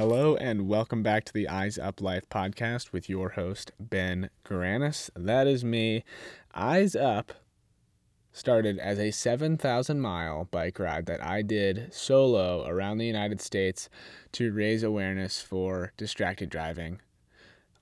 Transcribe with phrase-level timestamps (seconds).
[0.00, 5.10] Hello and welcome back to the Eyes Up Life podcast with your host, Ben Garanis.
[5.14, 6.04] That is me.
[6.54, 7.34] Eyes Up
[8.32, 13.90] started as a 7,000 mile bike ride that I did solo around the United States
[14.32, 17.02] to raise awareness for distracted driving.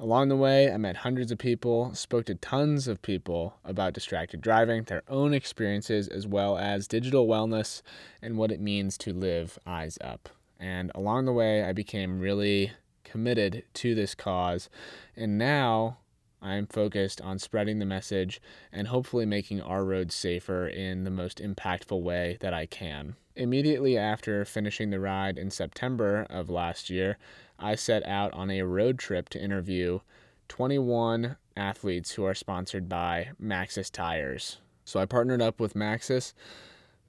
[0.00, 4.40] Along the way, I met hundreds of people, spoke to tons of people about distracted
[4.40, 7.80] driving, their own experiences, as well as digital wellness
[8.20, 10.30] and what it means to live eyes up.
[10.58, 12.72] And along the way, I became really
[13.04, 14.68] committed to this cause.
[15.16, 15.98] And now
[16.40, 18.40] I'm focused on spreading the message
[18.72, 23.16] and hopefully making our roads safer in the most impactful way that I can.
[23.34, 27.18] Immediately after finishing the ride in September of last year,
[27.58, 30.00] I set out on a road trip to interview
[30.48, 34.58] 21 athletes who are sponsored by Maxxis Tires.
[34.84, 36.32] So I partnered up with Maxxis.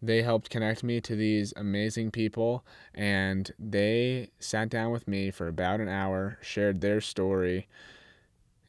[0.01, 5.47] They helped connect me to these amazing people, and they sat down with me for
[5.47, 7.67] about an hour, shared their story,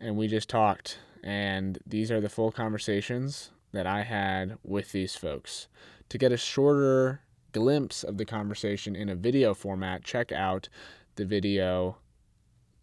[0.01, 0.99] and we just talked.
[1.23, 5.69] And these are the full conversations that I had with these folks.
[6.09, 7.21] To get a shorter
[7.53, 10.69] glimpse of the conversation in a video format, check out
[11.15, 11.99] the video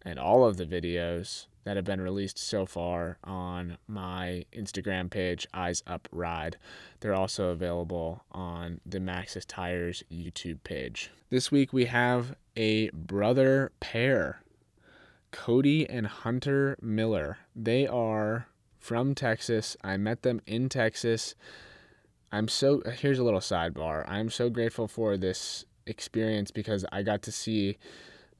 [0.02, 5.46] and all of the videos that have been released so far on my Instagram page,
[5.52, 6.56] Eyes Up Ride.
[7.00, 11.10] They're also available on the Maxxis Tires YouTube page.
[11.28, 14.40] This week we have a brother pair,
[15.30, 17.36] Cody and Hunter Miller.
[17.54, 19.76] They are from Texas.
[19.84, 21.34] I met them in Texas.
[22.32, 24.08] I'm so, here's a little sidebar.
[24.08, 27.76] I'm so grateful for this experience because I got to see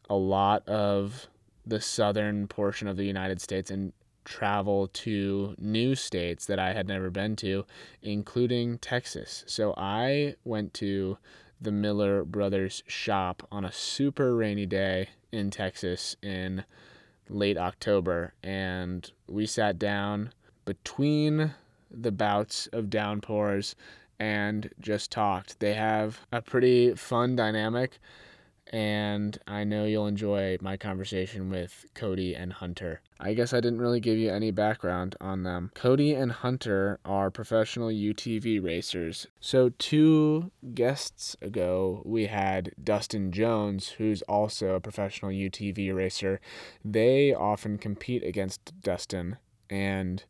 [0.08, 1.28] a lot of
[1.68, 3.92] the southern portion of the United States and
[4.24, 7.64] travel to new states that I had never been to,
[8.02, 9.44] including Texas.
[9.46, 11.18] So I went to
[11.60, 16.64] the Miller Brothers shop on a super rainy day in Texas in
[17.28, 20.32] late October, and we sat down
[20.64, 21.54] between
[21.90, 23.74] the bouts of downpours
[24.20, 25.58] and just talked.
[25.60, 27.98] They have a pretty fun dynamic
[28.70, 33.00] and I know you'll enjoy my conversation with Cody and Hunter.
[33.20, 35.70] I guess I didn't really give you any background on them.
[35.74, 39.26] Cody and Hunter are professional UTV racers.
[39.40, 46.40] So, two guests ago, we had Dustin Jones, who's also a professional UTV racer.
[46.84, 50.24] They often compete against Dustin and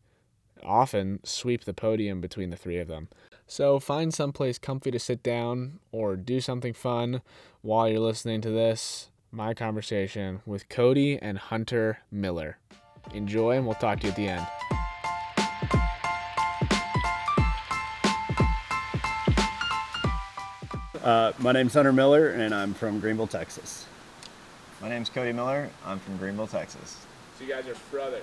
[0.65, 3.09] often sweep the podium between the three of them.
[3.51, 7.23] So find someplace comfy to sit down or do something fun
[7.63, 9.09] while you're listening to this.
[9.33, 12.59] My conversation with Cody and Hunter Miller.
[13.15, 14.47] Enjoy, and we'll talk to you at the end.
[21.03, 23.87] Uh, my name's Hunter Miller, and I'm from Greenville, Texas.
[24.83, 25.71] My name's Cody Miller.
[25.87, 27.07] I'm from Greenville, Texas.
[27.39, 28.23] So you guys are brothers.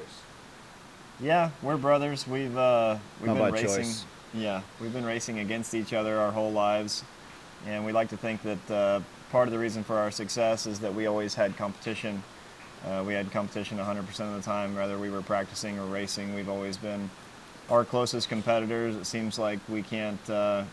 [1.19, 2.27] Yeah, we're brothers.
[2.27, 3.83] We've uh, we've Not been racing.
[3.83, 4.05] choice.
[4.35, 7.05] Yeah, we've been racing against each other our whole lives,
[7.65, 8.99] and we like to think that uh,
[9.31, 12.21] part of the reason for our success is that we always had competition.
[12.85, 16.35] Uh, we had competition 100% of the time, whether we were practicing or racing.
[16.35, 17.09] We've always been
[17.69, 18.97] our closest competitors.
[18.97, 20.29] It seems like we can't.
[20.29, 20.65] Uh,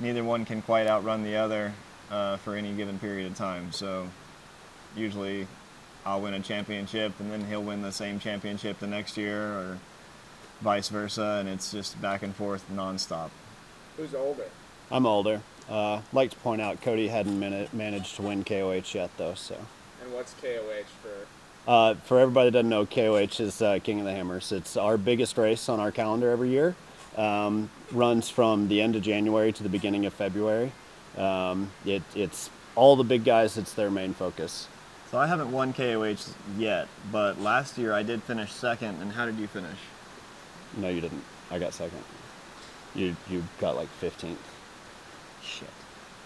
[0.00, 1.72] neither one can quite outrun the other
[2.10, 3.70] uh, for any given period of time.
[3.70, 4.08] So
[4.96, 5.46] usually
[6.04, 9.78] I'll win a championship and then he'll win the same championship the next year or
[10.60, 13.30] vice versa and it's just back and forth nonstop.
[13.96, 14.44] Who's older?
[14.90, 15.40] I'm older.
[15.68, 19.34] Uh, like to point out, Cody hadn't man- managed to win KOH yet, though.
[19.34, 19.54] So,
[20.02, 21.70] And what's KOH for?
[21.70, 24.50] uh, for everybody that doesn't know, KOH is uh, King of the Hammers.
[24.50, 26.74] It's our biggest race on our calendar every year.
[27.16, 30.72] Um, runs from the end of January to the beginning of February.
[31.16, 33.56] Um, it, it's all the big guys.
[33.58, 34.66] It's their main focus.
[35.10, 39.26] So I haven't won KOH yet, but last year I did finish second and how
[39.26, 39.76] did you finish?
[40.76, 41.22] No, you didn't.
[41.50, 42.02] I got second.
[42.94, 44.36] You you got like 15th.
[45.42, 45.68] Shit.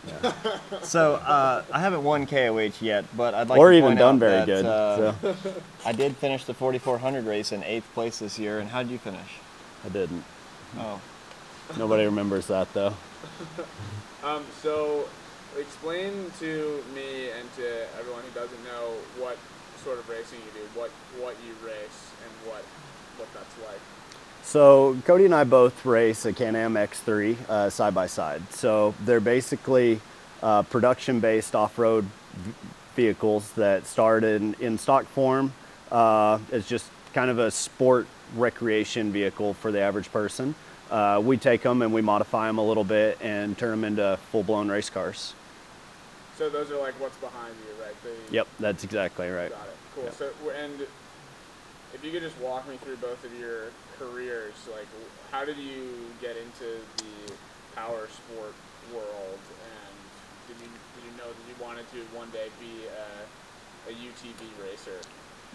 [0.07, 0.33] Yeah.
[0.83, 4.15] So uh, I haven't won KOH yet, but I'd like or to even point done
[4.17, 4.67] out very that, good.
[4.67, 5.37] uh, so.
[5.87, 8.99] I did finish the 4400 race in eighth place this year, and how did you
[8.99, 9.39] finish?
[9.85, 10.25] I didn't.
[10.79, 11.01] Oh,
[11.79, 12.95] Nobody remembers that though.
[14.25, 15.05] Um, so
[15.59, 19.37] explain to me and to everyone who doesn't know what
[19.85, 20.89] sort of racing you do, what
[21.21, 22.65] what you race, and what
[23.19, 23.81] what that's like.
[24.45, 28.43] So Cody and I both race a Can-Am X3 uh, side by side.
[28.53, 30.01] So they're basically
[30.43, 32.05] uh, production-based off-road
[32.35, 32.53] v-
[32.95, 35.53] vehicles that started in, in stock form
[35.91, 38.07] uh, as just kind of a sport
[38.37, 40.55] recreation vehicle for the average person.
[40.91, 44.19] Uh, we take them and we modify them a little bit and turn them into
[44.31, 45.35] full-blown race cars.
[46.37, 47.95] So those are like what's behind you, right?
[48.03, 49.51] The, Yep, that's exactly right.
[49.51, 49.77] Got it.
[49.95, 50.05] Cool.
[50.05, 50.15] Yep.
[50.15, 50.87] So and
[51.95, 53.69] if you could just walk me through both of your
[53.99, 54.87] careers, like
[55.31, 57.33] how did you get into the
[57.75, 58.55] power sport
[58.93, 59.95] world, and
[60.49, 64.69] did you did you know that you wanted to one day be a, a UTV
[64.69, 65.01] racer?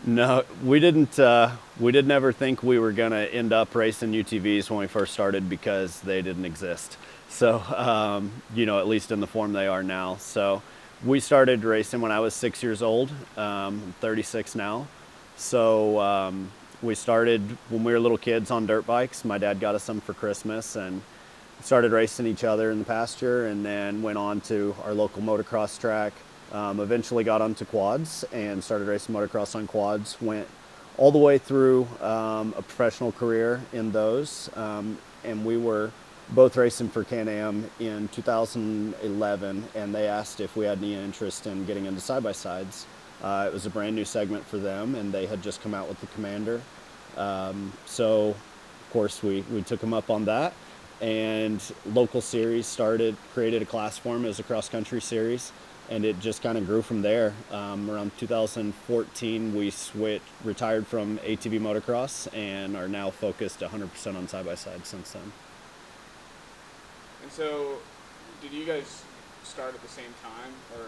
[0.06, 1.20] No, we didn't.
[1.20, 5.14] Uh, we didn't ever think we were gonna end up racing UTVs when we first
[5.14, 6.98] started because they didn't exist.
[7.28, 10.16] So, um, you know, at least in the form they are now.
[10.16, 10.62] So,
[11.06, 13.12] we started racing when I was six years old.
[13.38, 14.88] Um, I'm 36 now.
[15.40, 16.52] So, um,
[16.82, 19.24] we started when we were little kids on dirt bikes.
[19.24, 21.02] My dad got us some for Christmas and
[21.62, 25.80] started racing each other in the pasture and then went on to our local motocross
[25.80, 26.12] track.
[26.52, 30.18] Um, eventually got onto quads and started racing motocross on quads.
[30.22, 30.46] Went
[30.98, 34.50] all the way through um, a professional career in those.
[34.58, 35.92] Um, and we were
[36.32, 41.48] both racing for Can Am in 2011, and they asked if we had any interest
[41.48, 42.86] in getting into side by sides.
[43.22, 45.88] Uh, it was a brand new segment for them, and they had just come out
[45.90, 46.62] with the Commander.
[47.18, 50.54] Um, so, of course, we, we took them up on that.
[51.02, 55.52] And local series started, created a class for them as a cross country series,
[55.90, 57.34] and it just kind of grew from there.
[57.52, 64.28] Um, around 2014, we switched, retired from ATV motocross, and are now focused 100% on
[64.28, 65.32] side by side since then.
[67.24, 67.78] And so,
[68.42, 69.04] did you guys
[69.44, 70.86] start at the same time, or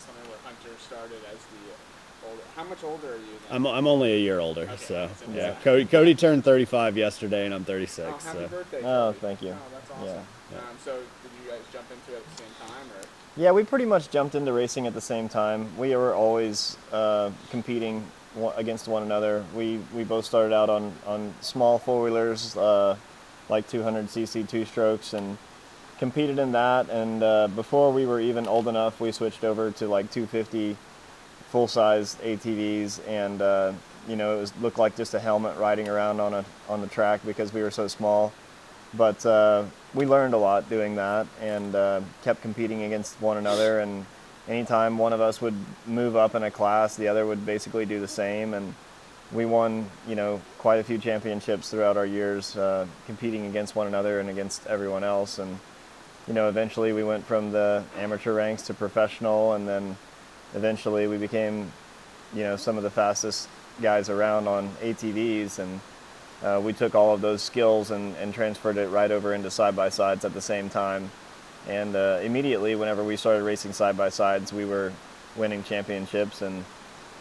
[0.00, 2.42] something where Hunter started as the older?
[2.56, 3.36] How much older are you?
[3.48, 3.56] Then?
[3.56, 5.48] I'm, I'm only a year older, Okay, so so yeah.
[5.50, 8.06] it's- Cody Cody turned 35 yesterday, and I'm 36.
[8.08, 8.48] Oh, happy so.
[8.48, 8.80] birthday!
[8.84, 9.50] Oh, thank you.
[9.50, 10.06] Oh, that's awesome.
[10.06, 10.22] Yeah.
[10.52, 10.58] Yeah.
[10.58, 13.06] Um, so, did you guys jump into it at the same time, or?
[13.36, 15.74] Yeah, we pretty much jumped into racing at the same time.
[15.78, 18.04] We were always uh, competing
[18.56, 19.44] against one another.
[19.54, 22.96] We we both started out on on small four wheelers, uh,
[23.48, 25.38] like 200 cc two strokes, and
[26.02, 26.90] competed in that.
[26.90, 30.76] And uh, before we were even old enough, we switched over to like 250
[31.48, 33.72] full size ATVs, and uh,
[34.08, 36.88] you know it was looked like just a helmet riding around on a on the
[36.88, 38.32] track because we were so small
[38.94, 39.64] but uh,
[39.94, 44.04] we learned a lot doing that and uh, kept competing against one another and
[44.48, 45.54] anytime one of us would
[45.86, 48.74] move up in a class the other would basically do the same and
[49.32, 53.86] we won you know quite a few championships throughout our years uh, competing against one
[53.86, 55.58] another and against everyone else and
[56.28, 59.96] you know eventually we went from the amateur ranks to professional and then
[60.54, 61.70] eventually we became
[62.34, 63.48] you know some of the fastest
[63.80, 65.80] guys around on ATVs and
[66.42, 69.76] uh, we took all of those skills and, and transferred it right over into side
[69.76, 71.10] by sides at the same time.
[71.68, 74.92] And uh, immediately, whenever we started racing side by sides, we were
[75.36, 76.64] winning championships, and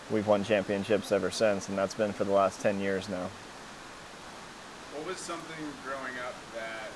[0.09, 1.69] we've won championships ever since.
[1.69, 3.30] And that's been for the last 10 years now.
[4.98, 6.89] What was something growing up that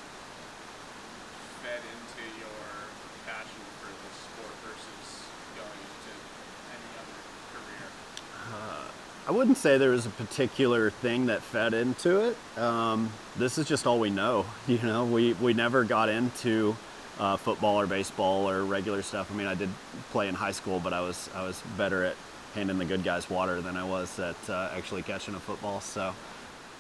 [1.62, 2.90] fed into your
[3.30, 6.14] passion for the sport versus going into
[6.74, 7.22] any other
[9.28, 12.60] I wouldn't say there was a particular thing that fed into it.
[12.60, 14.46] Um, this is just all we know.
[14.68, 16.76] You know, we, we never got into
[17.20, 19.32] uh, football or baseball or regular stuff.
[19.32, 19.70] I mean, I did
[20.12, 22.16] play in high school, but I was I was better at
[22.54, 25.82] handing the good guys water than I was at uh, actually catching a football.
[25.82, 26.14] So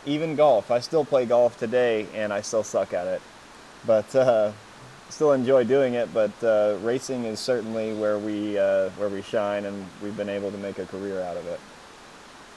[0.06, 3.22] Even golf, I still play golf today, and I still suck at it,
[3.88, 4.51] but uh,
[5.09, 6.13] still enjoy doing it.
[6.13, 10.51] But uh, racing is certainly where we uh, where we shine, and we've been able
[10.51, 11.59] to make a career out of it.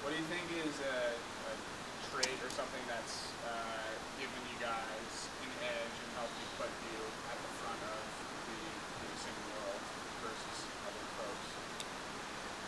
[0.02, 1.55] What do you think is a, a
[2.11, 3.52] trait or something that's uh,
[4.19, 8.00] given you guys an edge and helped you put you at the front of
[8.49, 8.61] the
[9.05, 9.81] racing world
[10.25, 11.47] versus other folks?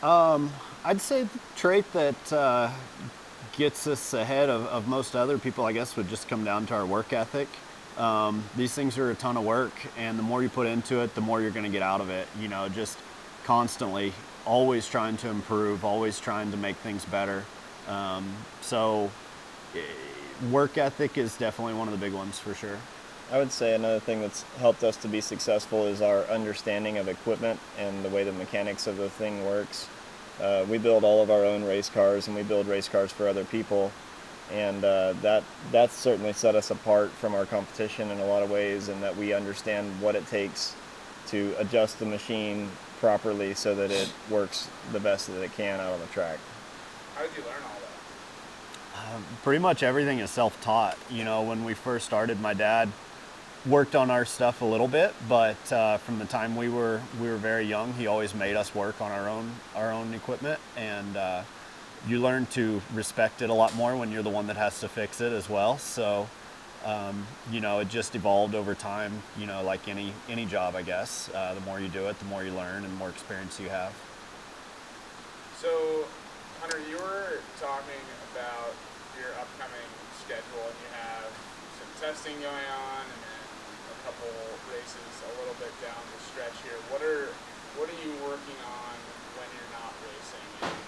[0.05, 0.53] Um,
[0.85, 2.71] I'd say the trait that uh,
[3.57, 6.75] gets us ahead of, of most other people, I guess, would just come down to
[6.75, 7.49] our work ethic.
[8.01, 11.15] Um, these things are a ton of work, and the more you put into it,
[11.15, 12.27] the more you're going to get out of it.
[12.41, 12.99] You know, just
[13.45, 14.15] constantly,
[14.47, 17.45] always trying to improve, always trying to make things better.
[17.89, 19.11] Um, so,
[19.75, 19.81] eh,
[20.51, 22.79] work ethic is definitely one of the big ones for sure.
[23.31, 27.07] I would say another thing that's helped us to be successful is our understanding of
[27.07, 29.89] equipment and the way the mechanics of the thing works.
[30.41, 33.29] Uh, we build all of our own race cars and we build race cars for
[33.29, 33.93] other people,
[34.53, 38.51] and uh, that that's certainly set us apart from our competition in a lot of
[38.51, 40.75] ways, in that we understand what it takes
[41.29, 42.69] to adjust the machine
[43.01, 46.39] properly so that it works the best that it can out on the track.
[47.17, 47.91] How did you learn all that?
[49.43, 50.97] pretty much everything is self-taught.
[51.11, 52.91] You know, when we first started, my dad
[53.67, 57.29] worked on our stuff a little bit, but uh, from the time we were we
[57.29, 61.17] were very young, he always made us work on our own our own equipment, and
[61.17, 61.43] uh,
[62.09, 64.89] you learn to respect it a lot more when you're the one that has to
[64.89, 65.79] fix it as well.
[65.79, 66.29] So
[66.85, 69.23] um, you know, it just evolved over time.
[69.39, 71.29] You know, like any any job, I guess.
[71.35, 73.69] Uh, the more you do it, the more you learn, and the more experience you
[73.69, 73.93] have.
[75.61, 76.09] So,
[76.65, 78.73] Hunter, you were talking about
[79.21, 79.91] your upcoming
[80.25, 81.29] schedule, and you have
[81.77, 83.45] some testing going on, and then
[83.93, 84.33] a couple
[84.73, 86.81] races a little bit down the stretch here.
[86.89, 87.29] What are
[87.77, 88.97] what are you working on
[89.37, 90.81] when you're not racing and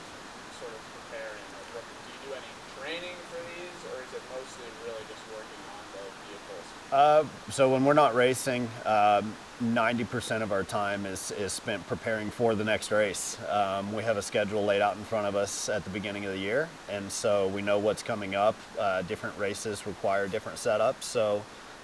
[0.57, 1.47] sort of preparing?
[1.53, 2.53] Like, what, do you do any
[2.93, 6.67] training for these, or is it mostly really just working on the vehicles?
[6.93, 12.31] Uh, so when we're not racing, um, 90% of our time is, is spent preparing
[12.31, 13.39] for the next race.
[13.49, 16.33] Um, we have a schedule laid out in front of us at the beginning of
[16.33, 18.57] the year, and so we know what's coming up.
[18.79, 21.43] Uh, different races require different setups, so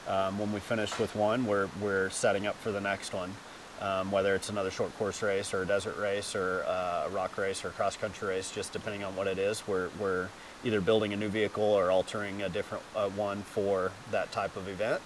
[0.08, 3.32] um, when we finish with one, we're, we're setting up for the next one.
[3.80, 7.38] Um, whether it's another short course race or a desert race or uh, a rock
[7.38, 10.28] race or a cross country race, just depending on what it is, we're, we're
[10.64, 14.68] either building a new vehicle or altering a different uh, one for that type of
[14.68, 15.00] event.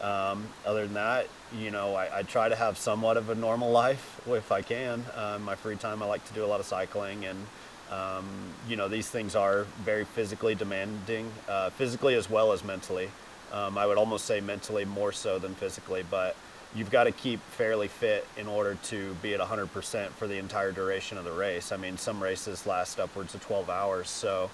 [0.00, 3.70] Um, other than that, you know, I, I, try to have somewhat of a normal
[3.70, 5.04] life if I can.
[5.16, 7.46] Uh, my free time, I like to do a lot of cycling, and
[7.90, 8.28] um,
[8.68, 13.10] you know, these things are very physically demanding, uh, physically as well as mentally.
[13.52, 16.36] Um, I would almost say mentally more so than physically, but
[16.74, 20.72] you've got to keep fairly fit in order to be at 100% for the entire
[20.72, 21.70] duration of the race.
[21.72, 24.50] I mean, some races last upwards of 12 hours, so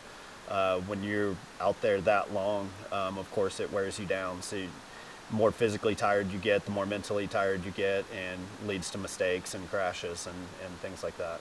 [0.51, 4.43] uh, when you're out there that long, um, of course, it wears you down.
[4.43, 4.69] So, you,
[5.31, 9.55] more physically tired you get, the more mentally tired you get, and leads to mistakes
[9.55, 11.41] and crashes and, and things like that.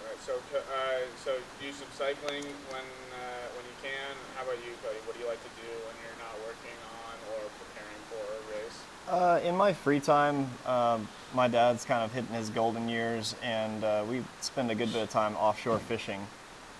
[0.00, 0.20] All right.
[0.26, 4.16] So, uh, so do some cycling when uh, when you can.
[4.36, 4.98] How about you, Cody?
[5.06, 8.42] What do you like to do when you're not working on or preparing for a
[8.58, 8.78] race?
[9.08, 13.84] Uh, in my free time, um, my dad's kind of hitting his golden years, and
[13.84, 16.26] uh, we spend a good bit of time offshore fishing.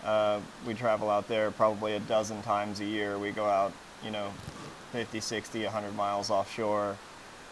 [0.04, 3.18] Uh, we travel out there probably a dozen times a year.
[3.18, 3.72] We go out,
[4.04, 4.32] you know,
[4.92, 6.96] 50, 60, 100 miles offshore,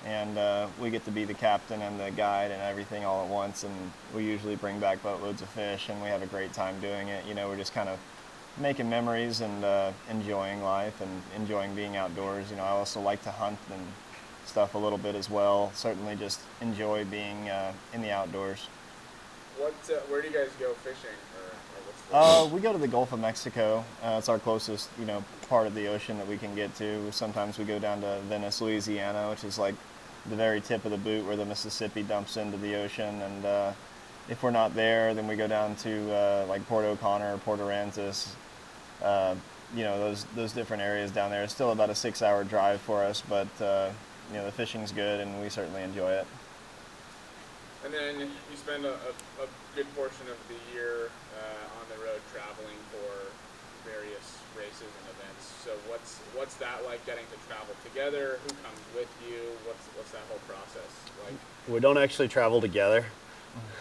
[0.05, 3.31] and uh, we get to be the captain and the guide and everything all at
[3.31, 3.63] once.
[3.63, 7.09] And we usually bring back boatloads of fish, and we have a great time doing
[7.09, 7.25] it.
[7.25, 7.99] You know, we're just kind of
[8.59, 12.51] making memories and uh, enjoying life and enjoying being outdoors.
[12.51, 13.83] You know, I also like to hunt and
[14.45, 15.71] stuff a little bit as well.
[15.75, 18.67] Certainly, just enjoy being uh, in the outdoors.
[19.57, 19.75] What?
[19.89, 21.17] Uh, where do you guys go fishing?
[22.13, 23.85] Uh, we go to the Gulf of Mexico.
[24.03, 27.11] Uh, it's our closest, you know, part of the ocean that we can get to.
[27.13, 29.77] Sometimes we go down to Venice, Louisiana, which is like
[30.29, 33.23] the very tip of the boot where the Mississippi dumps into the ocean.
[33.23, 33.73] And uh,
[34.29, 38.31] if we're not there, then we go down to uh, like Port O'Connor, Port Aransas.
[39.01, 39.37] Uh,
[39.73, 41.45] you know, those those different areas down there.
[41.45, 43.91] It's still about a six-hour drive for us, but uh,
[44.33, 46.27] you know, the fishing's good, and we certainly enjoy it.
[47.85, 51.11] And then you spend a, a, good portion of the year
[51.91, 53.11] the road traveling for
[53.85, 55.51] various races and events.
[55.65, 58.39] So what's what's that like getting to travel together?
[58.43, 59.41] Who comes with you?
[59.67, 60.91] What's what's that whole process
[61.25, 61.35] like?
[61.69, 63.07] We don't actually travel together.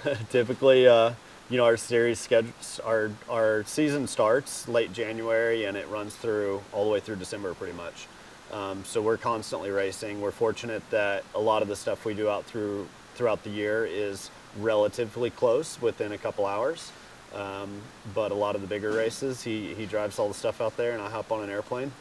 [0.29, 1.13] Typically, uh,
[1.49, 2.53] you know, our series schedule,
[2.85, 7.53] our our season starts late January and it runs through all the way through December,
[7.53, 8.07] pretty much.
[8.51, 10.21] Um, so we're constantly racing.
[10.21, 13.85] We're fortunate that a lot of the stuff we do out through throughout the year
[13.85, 16.91] is relatively close within a couple hours.
[17.35, 17.81] Um,
[18.13, 20.93] but a lot of the bigger races, he, he drives all the stuff out there,
[20.93, 21.91] and I hop on an airplane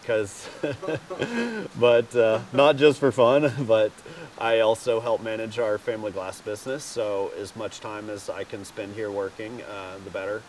[0.00, 0.48] because,
[1.78, 3.92] but uh, not just for fun, but
[4.38, 6.84] I also help manage our family glass business.
[6.84, 10.42] So as much time as I can spend here working, uh, the better.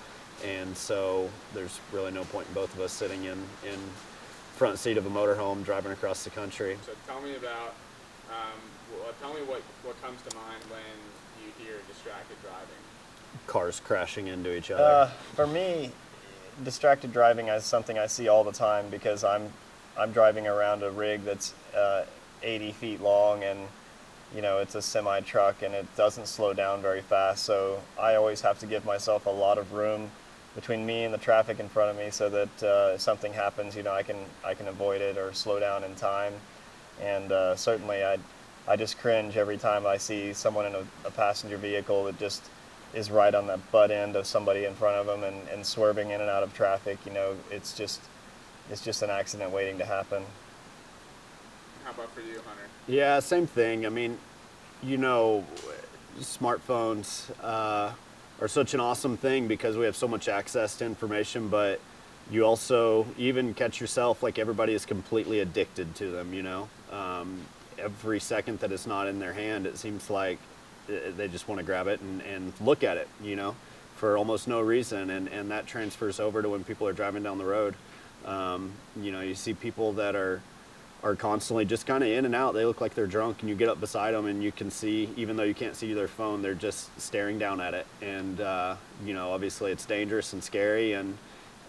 [0.46, 3.80] And so there's really no point in both of us sitting in in
[4.56, 6.78] front seat of a motorhome driving across the country.
[6.86, 7.76] So tell me about
[8.30, 8.60] um,
[8.92, 10.96] well, tell me what, what comes to mind when
[11.42, 12.84] you hear distracted driving.
[13.48, 14.84] Cars crashing into each other.
[14.84, 15.92] Uh, for me,
[16.64, 19.52] distracted driving is something I see all the time because I'm
[19.98, 22.06] I'm driving around a rig that's uh,
[22.42, 23.60] 80 feet long and
[24.34, 27.44] you know it's a semi truck and it doesn't slow down very fast.
[27.44, 30.10] So I always have to give myself a lot of room
[30.56, 33.76] between me and the traffic in front of me so that uh, if something happens,
[33.76, 36.34] you know I can I can avoid it or slow down in time.
[37.02, 38.18] And uh, certainly I
[38.68, 42.44] I just cringe every time I see someone in a, a, passenger vehicle that just
[42.94, 46.12] is right on the butt end of somebody in front of them and, and swerving
[46.12, 46.98] in and out of traffic.
[47.06, 48.02] You know, it's just
[48.70, 50.24] it's just an accident waiting to happen.
[51.84, 52.68] How about for you, Hunter?
[52.88, 53.86] Yeah, same thing.
[53.86, 54.18] I mean,
[54.84, 55.44] you know,
[56.20, 57.92] smartphones uh,
[58.42, 61.80] are such an awesome thing because we have so much access to information, but
[62.32, 66.34] you also even catch yourself like everybody is completely addicted to them.
[66.34, 67.42] You know, um,
[67.78, 70.38] every second that it's not in their hand, it seems like
[71.16, 73.56] they just want to grab it and, and look at it, you know,
[73.96, 75.10] for almost no reason.
[75.10, 77.76] And, and that transfers over to when people are driving down the road.
[78.26, 80.42] Um, you know, you see people that are
[81.02, 82.54] are constantly just kind of in and out.
[82.54, 85.10] They look like they're drunk, and you get up beside them, and you can see,
[85.16, 87.88] even though you can't see their phone, they're just staring down at it.
[88.02, 91.18] And uh, you know, obviously, it's dangerous and scary, and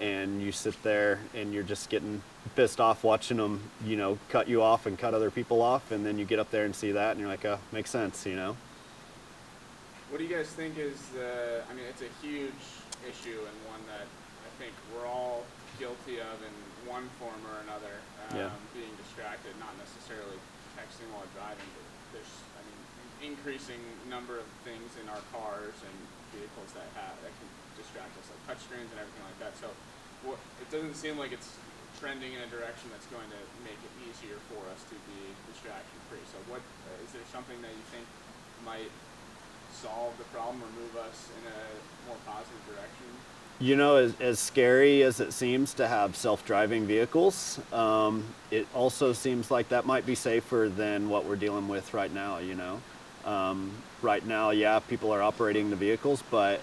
[0.00, 2.23] and you sit there and you're just getting
[2.57, 6.05] pissed off watching them, you know, cut you off and cut other people off, and
[6.05, 8.35] then you get up there and see that, and you're like, oh, makes sense, you
[8.35, 8.57] know.
[10.11, 11.62] What do you guys think is the?
[11.62, 12.67] I mean, it's a huge
[13.07, 15.47] issue and one that I think we're all
[15.79, 17.95] guilty of in one form or another.
[18.26, 18.50] Um, Yeah.
[18.75, 20.35] Being distracted, not necessarily
[20.75, 22.81] texting while driving, but there's, I mean,
[23.35, 23.79] increasing
[24.11, 25.97] number of things in our cars and
[26.35, 27.49] vehicles that have that can
[27.79, 29.55] distract us, like touchscreens and everything like that.
[29.62, 29.71] So,
[30.26, 31.55] what, it doesn't seem like it's
[32.02, 35.21] trending in a direction that's going to make it easier for us to be
[35.55, 36.23] distraction free.
[36.35, 38.07] So, what uh, is there something that you think
[38.67, 38.90] might
[39.73, 43.07] solve the problem or move us in a more positive direction?
[43.59, 48.67] You know, as, as scary as it seems to have self driving vehicles, um, it
[48.75, 52.55] also seems like that might be safer than what we're dealing with right now, you
[52.55, 52.81] know.
[53.25, 53.71] Um,
[54.03, 56.61] right now, yeah, people are operating the vehicles, but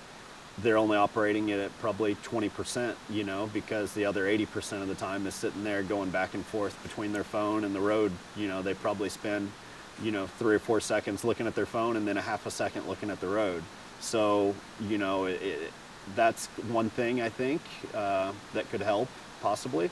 [0.59, 4.95] they're only operating it at probably 20%, you know, because the other 80% of the
[4.95, 8.11] time is sitting there going back and forth between their phone and the road.
[8.35, 9.51] You know, they probably spend,
[10.01, 12.51] you know, three or four seconds looking at their phone and then a half a
[12.51, 13.63] second looking at the road.
[13.99, 14.53] So,
[14.87, 15.71] you know, it, it,
[16.15, 17.61] that's one thing I think
[17.93, 19.09] uh, that could help
[19.41, 19.89] possibly.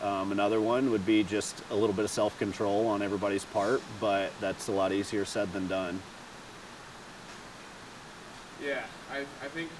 [0.00, 3.82] Um, another one would be just a little bit of self control on everybody's part,
[4.00, 6.00] but that's a lot easier said than done.
[8.64, 9.70] Yeah, I, I think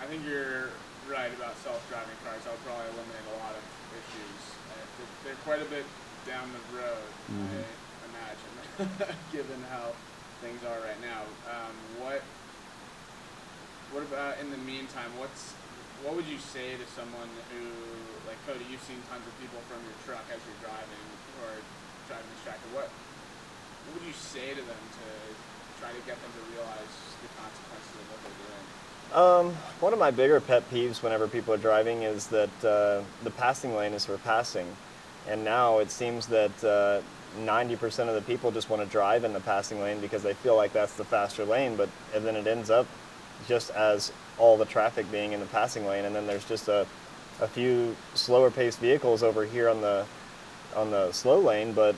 [0.00, 0.70] I think you're
[1.08, 2.42] right about self-driving cars.
[2.44, 3.62] That'll probably eliminate a lot of
[3.92, 4.42] issues.
[5.24, 5.84] They're, quite a bit
[6.26, 7.64] down the road, I
[8.16, 8.88] imagine,
[9.36, 9.92] given how
[10.40, 11.22] things are right now.
[11.48, 12.20] Um, what
[13.92, 15.12] what about in the meantime?
[15.20, 15.52] What's
[16.04, 17.64] what would you say to someone who,
[18.28, 21.06] like Cody, you've seen tons of people from your truck as you're driving
[21.40, 21.56] or
[22.08, 22.68] driving distracted.
[22.74, 25.06] What what would you say to them to
[25.80, 28.64] try to get them to realize the consequences of what they're doing?
[29.14, 29.46] Um,
[29.80, 33.76] one of my bigger pet peeves whenever people are driving is that uh, the passing
[33.76, 34.66] lane is for passing.
[35.28, 37.00] And now it seems that uh,
[37.36, 40.56] 90% of the people just want to drive in the passing lane because they feel
[40.56, 42.86] like that's the faster lane, but and then it ends up
[43.46, 46.86] just as all the traffic being in the passing lane, and then there's just a,
[47.40, 50.06] a few slower paced vehicles over here on the
[50.74, 51.94] on the slow lane, but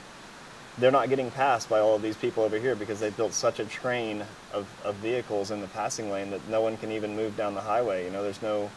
[0.78, 3.58] they're not getting passed by all of these people over here because they built such
[3.58, 7.36] a train of, of vehicles in the passing lane that no one can even move
[7.36, 8.04] down the highway.
[8.04, 8.70] You know, there's no,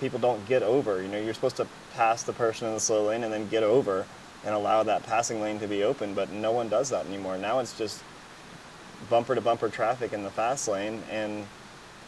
[0.00, 1.00] people don't get over.
[1.00, 3.62] You know, you're supposed to pass the person in the slow lane and then get
[3.62, 4.06] over
[4.44, 7.38] and allow that passing lane to be open, but no one does that anymore.
[7.38, 8.02] Now it's just
[9.08, 11.46] bumper to bumper traffic in the fast lane and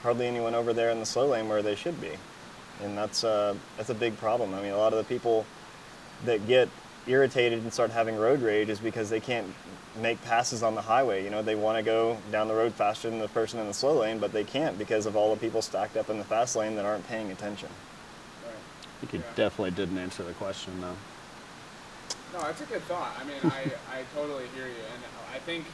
[0.03, 2.13] hardly anyone over there in the slow lane where they should be.
[2.83, 4.55] And that's, uh, that's a big problem.
[4.55, 5.47] I mean, a lot of the people
[6.25, 6.69] that get
[7.07, 9.47] irritated and start having road rage is because they can't
[10.03, 11.25] make passes on the highway.
[11.25, 13.73] You know, they want to go down the road faster than the person in the
[13.75, 16.55] slow lane, but they can't because of all the people stacked up in the fast
[16.55, 17.71] lane that aren't paying attention.
[18.45, 19.35] I think you Yeah.
[19.37, 20.97] definitely didn't answer the question though.
[22.37, 23.17] No, that's a good thought.
[23.17, 23.65] I mean, I,
[23.97, 25.01] I totally hear you, and
[25.33, 25.65] I think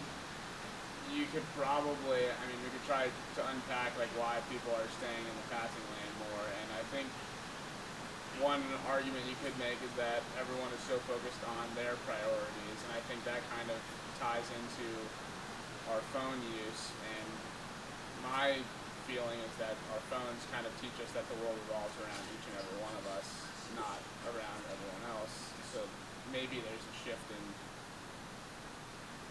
[1.10, 5.26] you could probably, I mean, we could try to unpack like why people are staying
[5.26, 7.10] in the passing lane more, and I think
[8.38, 12.94] one argument you could make is that everyone is so focused on their priorities, and
[12.94, 13.82] I think that kind of
[14.22, 14.86] ties into
[15.90, 16.94] our phone use.
[17.10, 17.28] And
[18.22, 18.62] my
[19.10, 22.46] feeling is that our phones kind of teach us that the world revolves around each
[22.54, 23.26] and every one of us,
[23.74, 23.98] not
[24.30, 25.34] around everyone else.
[25.74, 25.82] So
[26.32, 27.42] maybe there's a shift in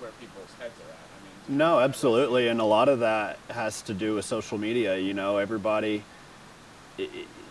[0.01, 0.97] where people's heads are at.
[0.97, 4.97] I mean, No, absolutely, and a lot of that has to do with social media.
[4.97, 6.03] You know, everybody,
[6.99, 7.07] i i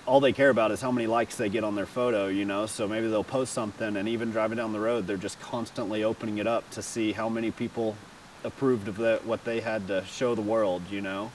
[0.06, 2.26] all they care about is how many likes they get on their photo.
[2.26, 5.38] You know, so maybe they'll post something, and even driving down the road, they're just
[5.40, 7.96] constantly opening it up to see how many people
[8.42, 10.82] approved of the, what they had to show the world.
[10.90, 11.30] You know,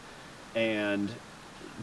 [0.56, 1.10] and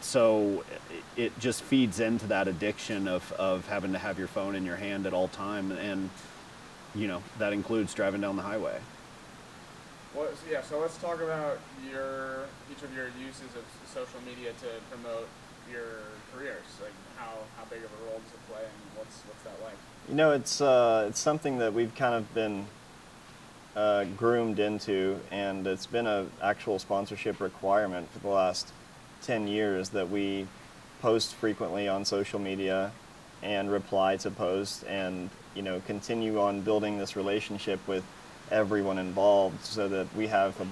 [0.03, 4.55] so i- it just feeds into that addiction of, of having to have your phone
[4.55, 6.09] in your hand at all time, and
[6.95, 8.77] you know that includes driving down the highway.
[10.13, 11.57] What, so yeah, so let's talk about
[11.91, 15.27] your each of your uses of social media to promote
[15.71, 16.01] your
[16.35, 16.63] careers.
[16.81, 19.77] Like how, how big of a role does it play, and what's what's that like?
[20.09, 22.65] You know, it's uh, it's something that we've kind of been
[23.75, 28.71] uh, groomed into, and it's been an actual sponsorship requirement for the last
[29.23, 30.47] ten years that we
[31.01, 32.91] post frequently on social media
[33.41, 38.03] and reply to posts, and you know continue on building this relationship with
[38.51, 40.67] everyone involved, so that we have a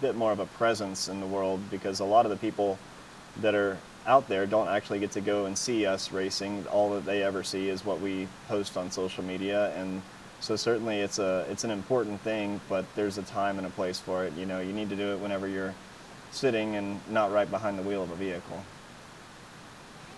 [0.00, 1.60] bit more of a presence in the world.
[1.70, 2.78] Because a lot of the people
[3.40, 6.64] that are out there don't actually get to go and see us racing.
[6.72, 10.02] All that they ever see is what we post on social media, and
[10.40, 12.60] so certainly it's a it's an important thing.
[12.68, 14.32] But there's a time and a place for it.
[14.34, 15.74] You know, you need to do it whenever you're
[16.30, 18.62] sitting and not right behind the wheel of a vehicle.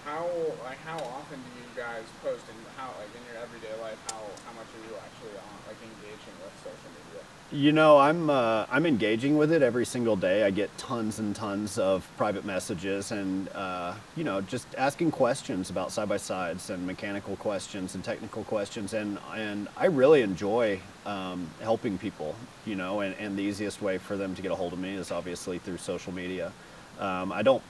[0.08, 0.24] How
[0.64, 4.22] like how often do you guys post and how like in your everyday life how
[4.46, 7.22] how much are you actually on like engaging with social media?
[7.50, 10.44] You know, I'm uh, I'm engaging with it every single day.
[10.44, 15.68] I get tons and tons of private messages, and uh, you know, just asking questions
[15.68, 20.80] about side by sides and mechanical questions and technical questions, and and I really enjoy
[21.04, 22.34] um, helping people.
[22.64, 24.94] You know, and, and the easiest way for them to get a hold of me
[24.94, 26.52] is obviously through social media.
[26.98, 27.62] Um, I don't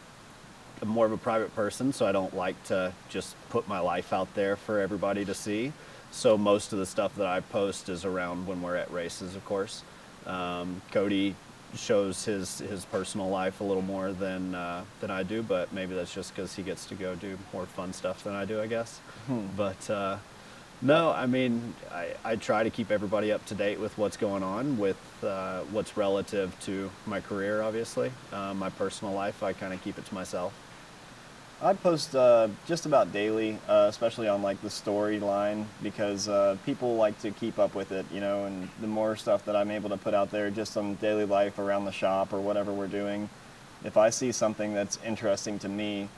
[0.80, 4.12] I'm more of a private person, so I don't like to just put my life
[4.12, 5.72] out there for everybody to see.
[6.10, 9.44] So most of the stuff that I post is around when we're at races, of
[9.44, 9.82] course.
[10.26, 11.34] Um, Cody
[11.76, 15.94] shows his his personal life a little more than uh, than I do, but maybe
[15.94, 18.66] that's just because he gets to go do more fun stuff than I do, I
[18.66, 18.98] guess.
[19.26, 19.46] Hmm.
[19.56, 20.16] But uh,
[20.80, 24.42] no, I mean, I, I try to keep everybody up to date with what's going
[24.42, 28.12] on, with uh, what's relative to my career, obviously.
[28.32, 30.54] Uh, my personal life, I kind of keep it to myself.
[31.60, 36.94] I post uh, just about daily, uh, especially on like the storyline, because uh, people
[36.94, 38.44] like to keep up with it, you know.
[38.44, 41.58] And the more stuff that I'm able to put out there, just some daily life
[41.58, 43.28] around the shop or whatever we're doing,
[43.84, 46.08] if I see something that's interesting to me,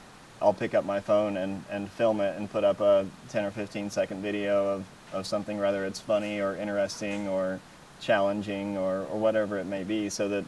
[0.42, 3.50] I'll pick up my phone and, and film it and put up a 10 or
[3.50, 7.60] 15 second video of, of something, whether it's funny or interesting or
[7.98, 10.44] challenging or, or whatever it may be, so that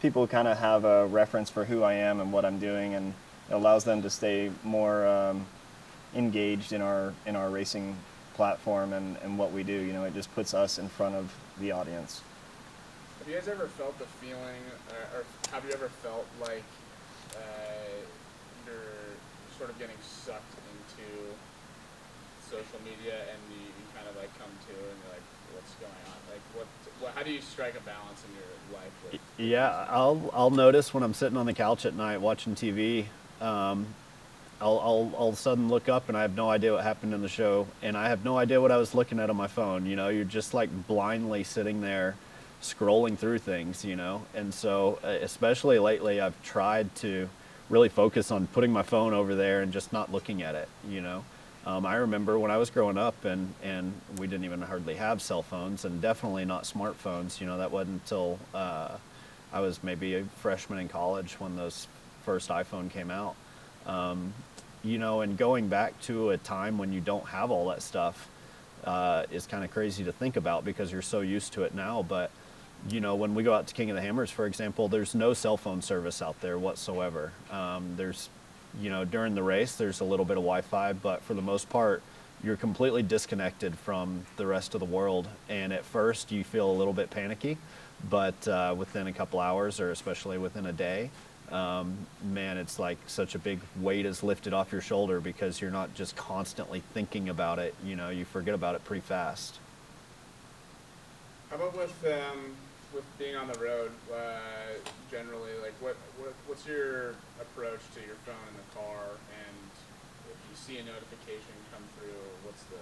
[0.00, 3.14] people kind of have a reference for who I am and what I'm doing and
[3.48, 5.46] it allows them to stay more um,
[6.14, 7.96] engaged in our in our racing
[8.34, 9.72] platform and, and what we do.
[9.72, 12.22] You know, it just puts us in front of the audience.
[13.18, 16.62] Have you guys ever felt the feeling, uh, or have you ever felt like
[17.34, 17.38] uh,
[18.64, 19.16] you're
[19.58, 21.10] sort of getting sucked into
[22.48, 25.92] social media and you, you kind of like come to and you're like, what's going
[25.92, 26.18] on?
[26.30, 26.66] Like, what,
[27.00, 27.12] what?
[27.14, 28.92] How do you strike a balance in your life?
[29.04, 33.06] With Yeah, I'll I'll notice when I'm sitting on the couch at night watching TV.
[33.40, 33.86] Um,
[34.60, 37.14] I'll, I'll all of a sudden look up and I have no idea what happened
[37.14, 39.46] in the show, and I have no idea what I was looking at on my
[39.46, 39.86] phone.
[39.86, 42.16] You know, you're just like blindly sitting there,
[42.62, 43.84] scrolling through things.
[43.84, 47.28] You know, and so uh, especially lately, I've tried to
[47.70, 50.68] really focus on putting my phone over there and just not looking at it.
[50.88, 51.24] You know.
[51.66, 55.20] Um, I remember when I was growing up, and, and we didn't even hardly have
[55.20, 57.40] cell phones, and definitely not smartphones.
[57.42, 58.96] You know, that wasn't until uh,
[59.52, 61.86] I was maybe a freshman in college when those
[62.24, 63.36] first iPhone came out.
[63.86, 64.32] Um,
[64.84, 68.28] you know, and going back to a time when you don't have all that stuff
[68.84, 72.02] uh, is kind of crazy to think about because you're so used to it now.
[72.02, 72.30] But
[72.88, 75.34] you know, when we go out to King of the Hammers, for example, there's no
[75.34, 77.32] cell phone service out there whatsoever.
[77.50, 78.28] Um, there's
[78.80, 81.68] you know, during the race, there's a little bit of Wi-Fi, but for the most
[81.68, 82.02] part,
[82.42, 85.26] you're completely disconnected from the rest of the world.
[85.48, 87.58] And at first, you feel a little bit panicky,
[88.08, 91.10] but uh, within a couple hours, or especially within a day,
[91.52, 95.70] um, man, it's like such a big weight is lifted off your shoulder because you're
[95.70, 97.74] not just constantly thinking about it.
[97.84, 99.58] You know, you forget about it pretty fast.
[101.50, 102.56] How about with um,
[102.94, 104.76] with being on the road uh,
[105.10, 105.52] generally?
[105.62, 109.04] Like, what, what what's your approach to your phone in the car?
[109.08, 109.56] And
[110.30, 112.12] if you see a notification come through,
[112.44, 112.76] what's the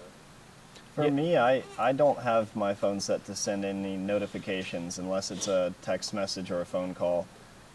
[0.95, 1.09] For Yeah.
[1.11, 5.73] me, I, I don't have my phone set to send any notifications unless it's a
[5.81, 7.25] text message or a phone call.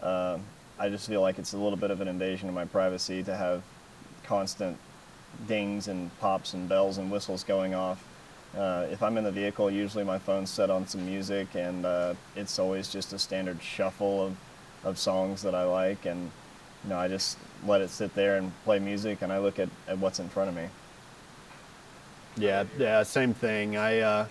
[0.02, 0.42] Um,
[0.78, 3.36] I just feel like it's a little bit of an invasion of my privacy to
[3.36, 3.62] have
[4.24, 4.76] constant
[5.46, 8.04] dings and pops and bells and whistles going off.
[8.56, 12.14] Uh, if I'm in the vehicle, usually my phone's set on some music, and uh,
[12.36, 14.36] it's always just a standard shuffle of,
[14.84, 16.30] of songs that I like, and
[16.84, 19.70] you know I just let it sit there and play music, and I look at,
[19.88, 20.68] at what's in front of me.
[22.36, 23.76] Yeah, yeah, same thing.
[23.76, 24.26] I uh,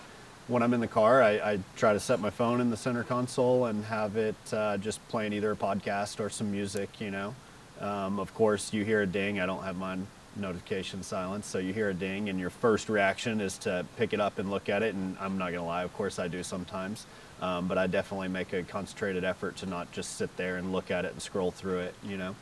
[0.48, 3.04] when I'm in the car, I, I try to set my phone in the center
[3.04, 7.00] console and have it uh, just playing either a podcast or some music.
[7.00, 7.34] You know,
[7.80, 9.40] um, of course, you hear a ding.
[9.40, 13.40] I don't have mine notification silence, so you hear a ding, and your first reaction
[13.40, 14.94] is to pick it up and look at it.
[14.94, 17.06] And I'm not gonna lie, of course, I do sometimes,
[17.40, 20.90] um, but I definitely make a concentrated effort to not just sit there and look
[20.90, 21.94] at it and scroll through it.
[22.02, 22.34] You know.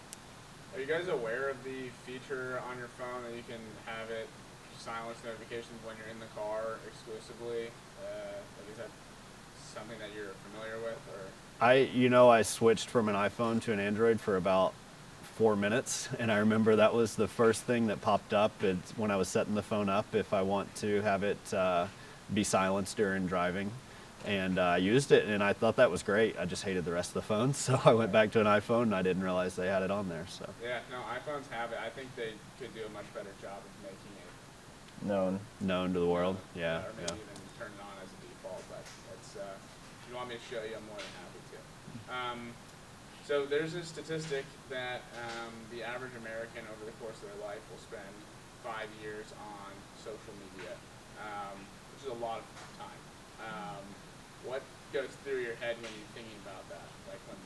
[0.74, 4.28] Are you guys aware of the feature on your phone that you can have it
[4.80, 7.68] silence notifications when you're in the car exclusively?
[8.02, 8.88] Uh, like, is that
[9.74, 11.20] something that you're familiar with, or
[11.64, 14.72] I, you know, I switched from an iPhone to an Android for about
[15.36, 18.52] four minutes, and I remember that was the first thing that popped up.
[18.64, 21.86] It's when I was setting the phone up if I want to have it uh,
[22.32, 23.70] be silenced during driving.
[24.26, 26.38] and uh, I used it, and I thought that was great.
[26.38, 28.84] I just hated the rest of the phones, so I went back to an iPhone,
[28.84, 30.26] and I didn't realize they had it on there.
[30.28, 31.78] So Yeah, no, iPhones have it.
[31.84, 33.79] I think they could do a much better job of making it.
[35.02, 35.40] Known.
[35.60, 37.24] known to the world, yeah, Or maybe yeah.
[37.24, 38.84] even turn it on as a default, but
[39.16, 41.58] it's, uh, if you want me to show you, I'm more than happy to.
[42.12, 42.40] Um,
[43.24, 47.62] so there's a statistic that um, the average American over the course of their life
[47.70, 48.12] will spend
[48.62, 49.70] five years on
[50.04, 50.74] social media,
[51.22, 51.56] um,
[51.94, 53.00] which is a lot of time.
[53.40, 53.84] Um,
[54.44, 56.84] what goes through your head when you're thinking about that?
[57.08, 57.38] Like when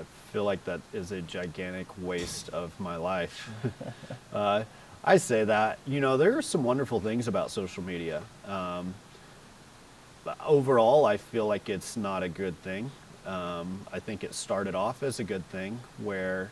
[0.00, 3.50] I feel like that is a gigantic waste of my life.
[4.32, 4.64] uh,
[5.04, 8.22] I say that, you know, there are some wonderful things about social media.
[8.46, 8.94] Um,
[10.24, 12.90] but overall, I feel like it's not a good thing.
[13.26, 16.50] Um, I think it started off as a good thing where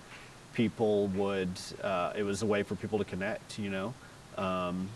[0.52, 1.50] people would,
[1.82, 3.94] uh, it was a way for people to connect, you know.
[4.36, 4.88] Um,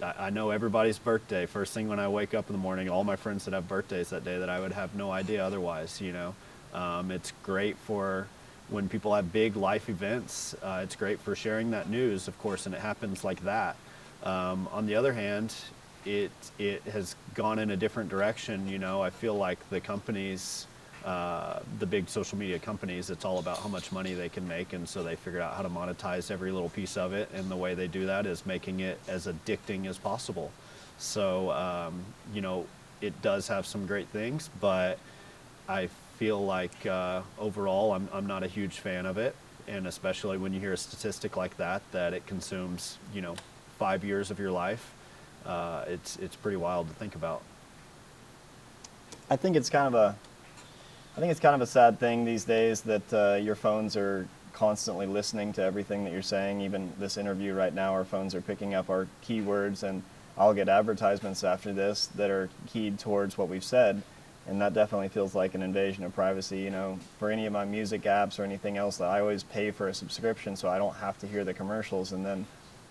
[0.00, 1.46] I, I know everybody's birthday.
[1.46, 4.10] First thing when I wake up in the morning, all my friends that have birthdays
[4.10, 6.34] that day that I would have no idea otherwise, you know.
[6.72, 8.28] Um, it's great for
[8.70, 10.54] when people have big life events.
[10.62, 13.76] Uh, it's great for sharing that news, of course, and it happens like that.
[14.22, 15.54] Um, on the other hand,
[16.04, 18.68] it it has gone in a different direction.
[18.68, 20.66] You know, I feel like the companies,
[21.04, 24.72] uh, the big social media companies, it's all about how much money they can make,
[24.72, 27.28] and so they figured out how to monetize every little piece of it.
[27.34, 30.50] And the way they do that is making it as addicting as possible.
[30.98, 32.00] So, um,
[32.34, 32.66] you know,
[33.00, 34.98] it does have some great things, but
[35.68, 35.88] I
[36.20, 39.34] feel like uh, overall, I'm, I'm not a huge fan of it,
[39.66, 43.36] and especially when you hear a statistic like that, that it consumes, you know,
[43.78, 44.92] five years of your life.
[45.46, 47.40] Uh, it's it's pretty wild to think about.
[49.30, 50.14] I think it's kind of a,
[51.16, 54.28] I think it's kind of a sad thing these days that uh, your phones are
[54.52, 56.60] constantly listening to everything that you're saying.
[56.60, 60.02] Even this interview right now, our phones are picking up our keywords, and
[60.36, 64.02] I'll get advertisements after this that are keyed towards what we've said,
[64.50, 66.58] and that definitely feels like an invasion of privacy.
[66.58, 69.70] You know, for any of my music apps or anything else, that I always pay
[69.70, 72.44] for a subscription so I don't have to hear the commercials, and then,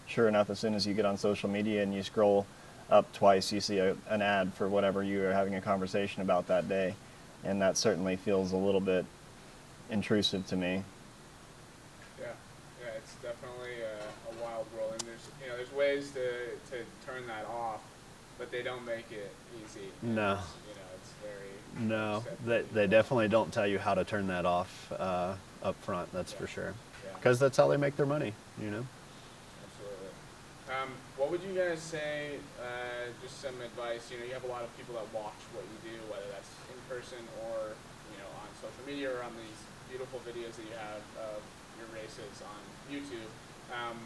[0.07, 2.47] sure enough, as soon as you get on social media and you scroll
[2.89, 6.47] up twice, you see a, an ad for whatever you are having a conversation about
[6.47, 6.95] that day.
[7.43, 9.05] And that certainly feels a little bit
[9.89, 10.83] intrusive to me.
[12.19, 12.27] Yeah,
[12.81, 16.29] yeah, it's definitely a, a wild world, and there's you know there's ways to,
[16.71, 17.81] to turn that off,
[18.37, 19.87] but they don't make it easy.
[20.01, 20.33] No.
[20.33, 20.58] it's, you know it's very
[21.79, 26.11] No, they, they definitely don't tell you how to turn that off uh, up front.
[26.11, 26.49] That's for Yeah.
[26.49, 26.73] sure.
[27.05, 27.13] Yeah.
[27.15, 28.33] Because that's how they make their money.
[28.61, 28.85] You know.
[29.63, 30.11] Absolutely.
[30.69, 32.35] Um, what would you guys say?
[32.59, 34.11] Uh, just some advice.
[34.11, 36.51] You know, you have a lot of people that watch what you do, whether that's
[36.67, 37.71] in person or
[38.11, 41.39] you know on social media or on these beautiful videos that you have of
[41.79, 42.59] your races on
[42.91, 43.31] YouTube.
[43.71, 43.97] Um,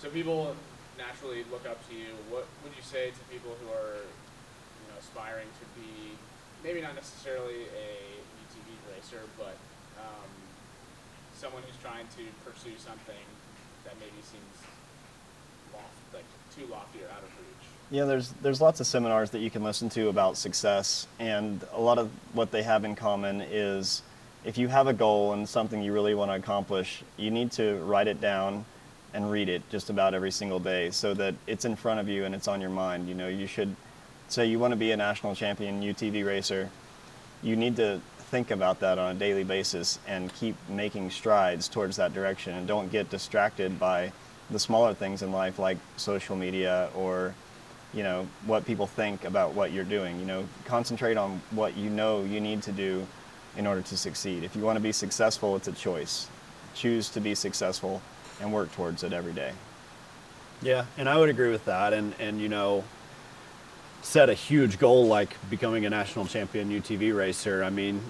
[0.00, 0.54] so people
[0.96, 2.14] naturally look up to you.
[2.30, 6.14] What would you say to people who are you know aspiring to be
[6.66, 7.86] maybe not necessarily a
[8.42, 9.56] UTV racer, but
[9.98, 10.28] um,
[11.36, 13.24] someone who's trying to pursue something
[13.84, 14.66] that maybe seems
[15.72, 16.24] loft, like
[16.56, 17.68] too lofty or out of reach.
[17.92, 21.80] Yeah, there's there's lots of seminars that you can listen to about success, and a
[21.80, 24.02] lot of what they have in common is
[24.44, 27.76] if you have a goal and something you really want to accomplish, you need to
[27.84, 28.64] write it down
[29.14, 32.24] and read it just about every single day so that it's in front of you
[32.24, 33.08] and it's on your mind.
[33.08, 33.74] You know, you should
[34.28, 36.70] say you want to be a national champion UTV racer.
[37.42, 41.96] You need to think about that on a daily basis and keep making strides towards
[41.96, 44.12] that direction and don't get distracted by
[44.50, 47.34] the smaller things in life like social media or
[47.94, 51.88] you know what people think about what you're doing you know concentrate on what you
[51.88, 53.06] know you need to do
[53.56, 56.26] in order to succeed if you want to be successful it's a choice
[56.74, 58.02] choose to be successful
[58.40, 59.52] and work towards it every day
[60.62, 61.92] Yeah, and I would agree with that.
[61.92, 62.84] And and you know,
[64.06, 67.64] set a huge goal like becoming a national champion UTV racer.
[67.64, 68.00] I mean,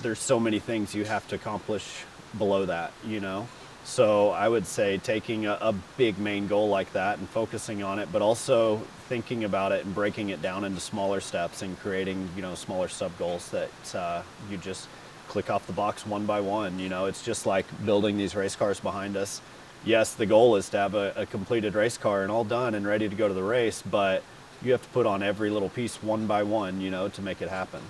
[0.00, 2.04] there's so many things you have to accomplish
[2.38, 2.92] below that.
[3.04, 3.48] You know,
[3.82, 7.98] so I would say taking a, a big main goal like that and focusing on
[7.98, 8.76] it, but also
[9.08, 12.86] thinking about it and breaking it down into smaller steps and creating you know smaller
[12.86, 14.86] sub goals that uh, you just
[15.26, 16.78] click off the box one by one.
[16.78, 19.40] You know, it's just like building these race cars behind us
[19.82, 22.86] yes, the goal is to have a, a completed race car and all done and
[22.86, 24.22] ready to go to the race, but
[24.62, 27.40] you have to put on every little piece one by one, you know, to make
[27.42, 27.80] it happen.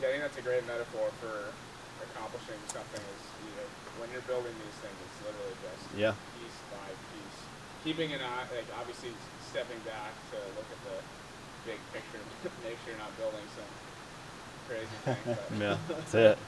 [0.00, 1.52] Yeah, I think that's a great metaphor for
[2.04, 3.00] accomplishing something.
[3.00, 3.66] Is you know
[4.00, 6.12] when you're building these things, it's literally just Yeah.
[6.38, 7.38] piece by piece,
[7.84, 9.10] keeping an eye, like obviously
[9.50, 10.98] stepping back to look at the
[11.66, 12.20] big picture,
[12.64, 13.70] make sure you're not building some
[14.68, 15.22] crazy thing.
[15.24, 16.38] But Yeah, that's it.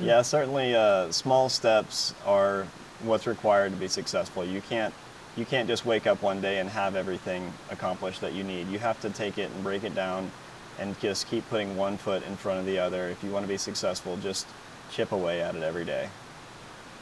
[0.00, 2.66] yeah certainly uh, small steps are
[3.02, 4.94] what's required to be successful you can't
[5.36, 8.78] you can't just wake up one day and have everything accomplished that you need you
[8.78, 10.30] have to take it and break it down
[10.78, 13.08] and just keep putting one foot in front of the other.
[13.08, 14.46] If you want to be successful, just
[14.90, 16.08] chip away at it every day.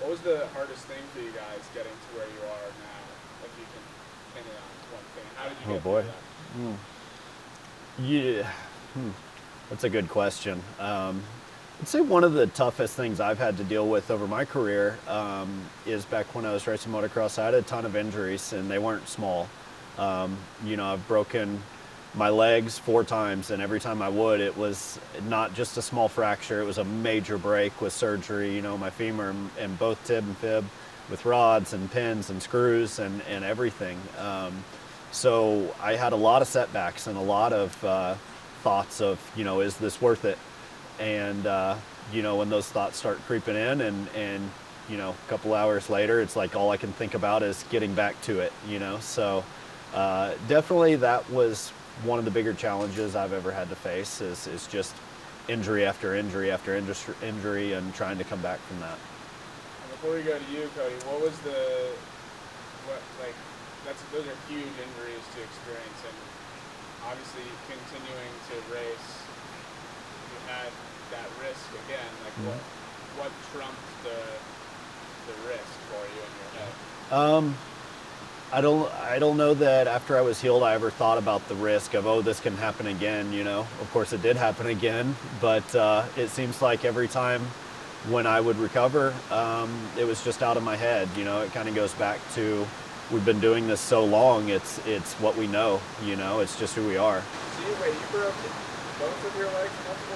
[0.00, 3.44] What was the hardest thing for you guys getting to where you are now?
[3.44, 3.82] If you can
[4.34, 6.04] pin it on one thing, how did you Oh, get boy.
[7.98, 8.04] that?
[8.04, 8.50] Yeah,
[8.94, 9.10] hmm.
[9.70, 10.62] that's a good question.
[10.78, 11.22] Um,
[11.82, 14.96] I'd say one of the toughest things I've had to deal with over my career
[15.08, 17.40] um, is back when I was racing motocross.
[17.40, 19.48] I had a ton of injuries, and they weren't small.
[19.98, 21.60] Um, you know, I've broken
[22.14, 26.08] my legs four times, and every time I would, it was not just a small
[26.08, 28.54] fracture; it was a major break with surgery.
[28.54, 30.64] You know, my femur and, both tib and fib,
[31.10, 33.98] with rods and pins and screws and and everything.
[34.20, 34.62] Um,
[35.10, 38.14] so I had a lot of setbacks and a lot of uh,
[38.62, 40.38] thoughts of, you know, is this worth it?
[41.02, 41.76] And uh,
[42.12, 44.48] you know, when those thoughts start creeping in, and and
[44.88, 47.92] you know, a couple hours later, it's like all I can think about is getting
[47.92, 48.52] back to it.
[48.68, 49.44] You know, so
[49.94, 51.70] uh, definitely that was
[52.04, 54.94] one of the bigger challenges I've ever had to face is is just
[55.48, 58.94] injury after injury after injury and trying to come back from that.
[58.94, 61.90] And before we go to you, Cody, what was the
[62.86, 63.34] what like
[63.84, 66.18] that's those are huge injuries to experience, and
[67.10, 69.10] obviously continuing to race,
[70.30, 70.70] you had
[71.12, 72.10] that risk again.
[72.24, 72.48] Like Mhm.
[72.48, 72.60] what
[73.24, 74.20] what trumped the
[75.30, 76.72] the risk for you in your head?
[77.12, 77.54] Um,
[78.52, 78.90] I don't.
[79.00, 82.06] I don't know that after I was healed, I ever thought about the risk of
[82.06, 83.32] oh, this can happen again.
[83.32, 87.40] You know, of course, it did happen again, but uh, it seems like every time
[88.10, 91.08] when I would recover, um, it was just out of my head.
[91.16, 92.66] You know, it kind of goes back to
[93.10, 94.48] we've been doing this so long.
[94.50, 95.80] It's it's what we know.
[96.04, 97.22] You know, it's just who we are.
[97.60, 98.34] You wait, you broke
[99.00, 100.11] both of your legs multiple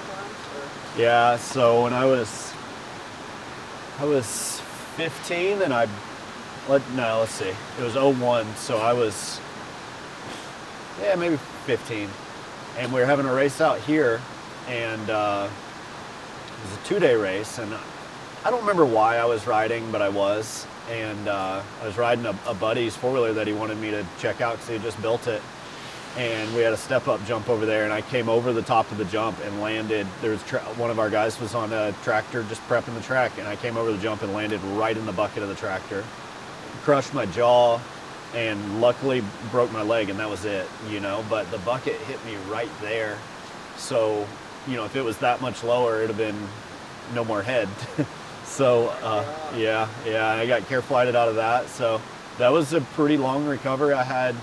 [0.97, 1.37] Yeah.
[1.37, 2.51] So when I was
[3.99, 4.59] I was
[4.95, 5.87] 15 and I
[6.67, 7.53] let no, let's see.
[7.79, 9.39] It was 01, so I was
[10.99, 12.09] yeah, maybe 15.
[12.79, 14.19] And we were having a race out here
[14.67, 17.71] and uh, it was a two-day race and
[18.43, 20.65] I don't remember why I was riding, but I was.
[20.89, 24.41] And uh, I was riding a, a buddy's four-wheeler that he wanted me to check
[24.41, 25.43] out because he had just built it
[26.17, 28.91] and we had a step up jump over there and i came over the top
[28.91, 30.07] of the jump and landed.
[30.21, 33.37] There was tra- one of our guys was on a tractor just prepping the track
[33.37, 36.03] and i came over the jump and landed right in the bucket of the tractor.
[36.83, 37.79] Crushed my jaw
[38.33, 41.23] and luckily broke my leg and that was it you know?
[41.29, 43.17] But the bucket hit me right there.
[43.77, 44.27] So
[44.67, 46.47] you know if it was that much lower it'd have been
[47.13, 47.69] no more head.
[48.47, 49.25] So uh,
[49.57, 51.67] yeah yeah i got care flighted out of that.
[51.67, 52.01] So
[52.37, 53.93] that was a pretty long recovery.
[53.93, 54.35] I had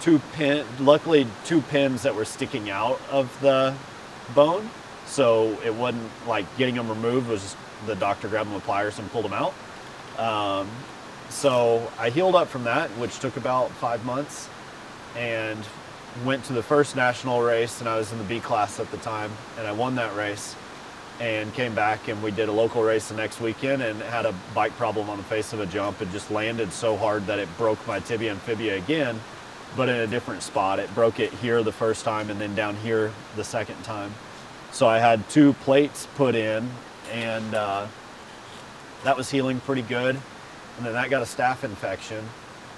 [0.00, 3.74] two pin luckily two pins that were sticking out of the
[4.34, 4.70] bone.
[5.06, 8.98] So it wasn't like getting them removed was just the doctor grabbed them with pliers
[8.98, 9.54] and pulled them out.
[10.18, 10.68] Um,
[11.30, 14.48] so i healed up from that which took about five months
[15.16, 15.64] and
[16.24, 18.96] went to the first national race and i was in the b class at the
[18.98, 20.56] time and i won that race
[21.20, 24.34] and came back and we did a local race the next weekend and had a
[24.54, 27.48] bike problem on the face of a jump and just landed so hard that it
[27.56, 29.20] broke my tibia and fibia again
[29.76, 30.78] but in a different spot.
[30.78, 34.14] It broke it here the first time and then down here the second time.
[34.72, 36.68] So I had two plates put in,
[37.12, 37.86] and uh,
[39.04, 40.16] that was healing pretty good.
[40.76, 42.24] And then that got a staph infection.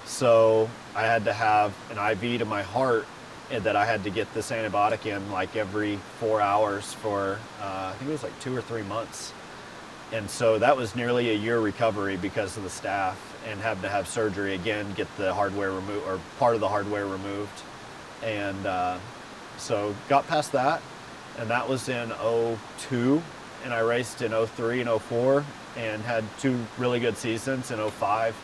[0.05, 3.05] So I had to have an IV to my heart
[3.51, 7.91] and that I had to get this antibiotic in like every four hours for, uh,
[7.91, 9.33] I think it was like two or three months.
[10.13, 13.15] And so that was nearly a year recovery because of the staph
[13.47, 17.07] and having to have surgery again, get the hardware removed or part of the hardware
[17.07, 17.63] removed.
[18.21, 18.99] And uh,
[19.57, 20.83] so got past that,
[21.39, 22.11] and that was in
[22.77, 23.23] 02.
[23.63, 25.43] And I raced in 03 and 04
[25.77, 28.35] and had two really good seasons in 05.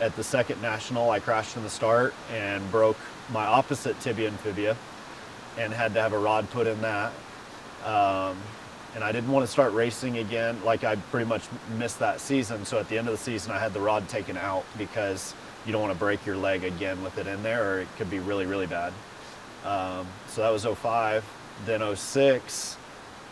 [0.00, 2.96] At the second national, I crashed in the start and broke
[3.30, 4.78] my opposite tibia and fibia
[5.58, 7.12] and had to have a rod put in that.
[7.84, 8.38] Um,
[8.94, 10.62] and I didn't want to start racing again.
[10.64, 11.44] Like I pretty much
[11.78, 12.64] missed that season.
[12.64, 15.72] So at the end of the season, I had the rod taken out because you
[15.72, 18.18] don't want to break your leg again with it in there, or it could be
[18.18, 18.92] really, really bad.
[19.64, 21.24] Um, so that was 05.
[21.64, 22.76] Then 06,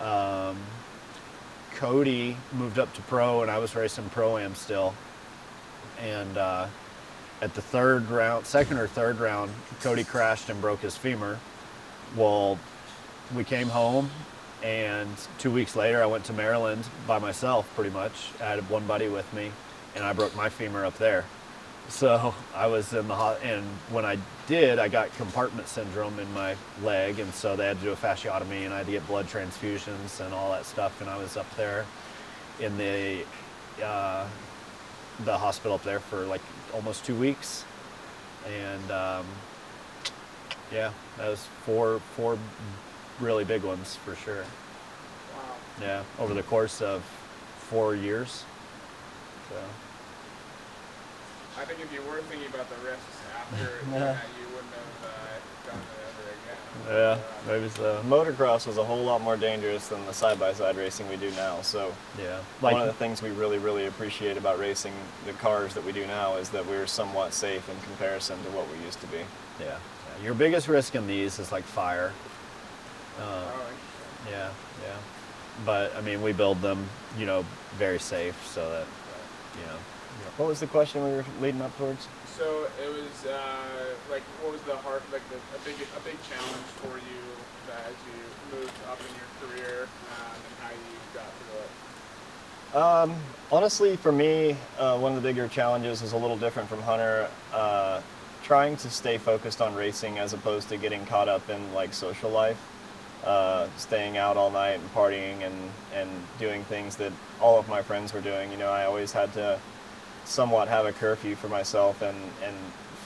[0.01, 0.57] um,
[1.75, 4.95] Cody moved up to pro, and I was racing pro am still.
[6.01, 6.69] And uh,
[7.43, 9.51] at the third round, second or third round,
[9.81, 11.39] Cody crashed and broke his femur.
[12.17, 12.59] Well,
[13.35, 14.11] we came home
[14.63, 18.31] and two weeks later, I went to Maryland by myself, pretty much.
[18.41, 19.51] I had one buddy with me,
[19.95, 21.25] and I broke my femur up there.
[21.89, 26.33] So I was in the hot, and when I did, I got compartment syndrome in
[26.33, 29.07] my leg, and so they had to do a fasciotomy, and I had to get
[29.09, 31.01] blood transfusions and all that stuff.
[31.01, 31.85] And I was up there
[32.61, 33.25] in the
[33.83, 34.27] uh,
[35.25, 36.43] the hospital up there for like
[36.73, 37.65] almost two weeks,
[38.47, 39.27] and um,
[40.73, 42.39] yeah, that was four four
[43.21, 44.43] really big ones for sure.
[45.37, 45.55] Wow.
[45.81, 47.03] Yeah, over the course of
[47.59, 48.45] four years.
[49.49, 49.57] So.
[51.61, 53.03] I think if you were thinking about the risks
[53.37, 53.99] after Yeah.
[53.99, 57.19] that, you wouldn't have uh, done it ever again.
[57.47, 58.03] Yeah, maybe so.
[58.07, 61.61] Motocross was a whole lot more dangerous than the side-by-side racing we do now.
[61.63, 64.93] So Yeah, one of the things we really, really appreciate about racing
[65.27, 68.67] the cars that we do now is that we're somewhat safe in comparison to what
[68.71, 69.19] we used to be.
[69.61, 69.77] yeah.
[70.23, 72.13] Your biggest risk in these is like fire.
[74.29, 74.51] Yeah,
[74.83, 74.97] yeah.
[75.65, 77.45] But I mean, we build them, you know,
[77.77, 78.87] very safe so that,
[79.59, 79.77] you know.
[80.37, 82.09] What was the question we were leading up towards?
[82.39, 83.37] So it was uh,
[84.11, 87.21] like, what was the hard, like the, a big, a big challenge for you
[87.69, 92.83] that as you moved up in your career um, and how you got through it?
[92.83, 96.81] Um, honestly, for me, uh, one of the bigger challenges is a little different from
[96.83, 97.29] Hunter.
[97.53, 98.01] Uh,
[98.43, 102.31] trying to stay focused on racing as opposed to getting caught up in like social
[102.31, 102.59] life,
[103.25, 105.55] uh, staying out all night and partying and,
[105.95, 108.51] and doing things that all of my friends were doing.
[108.51, 109.59] You know, I always had to
[110.25, 112.57] somewhat have a curfew for myself and, and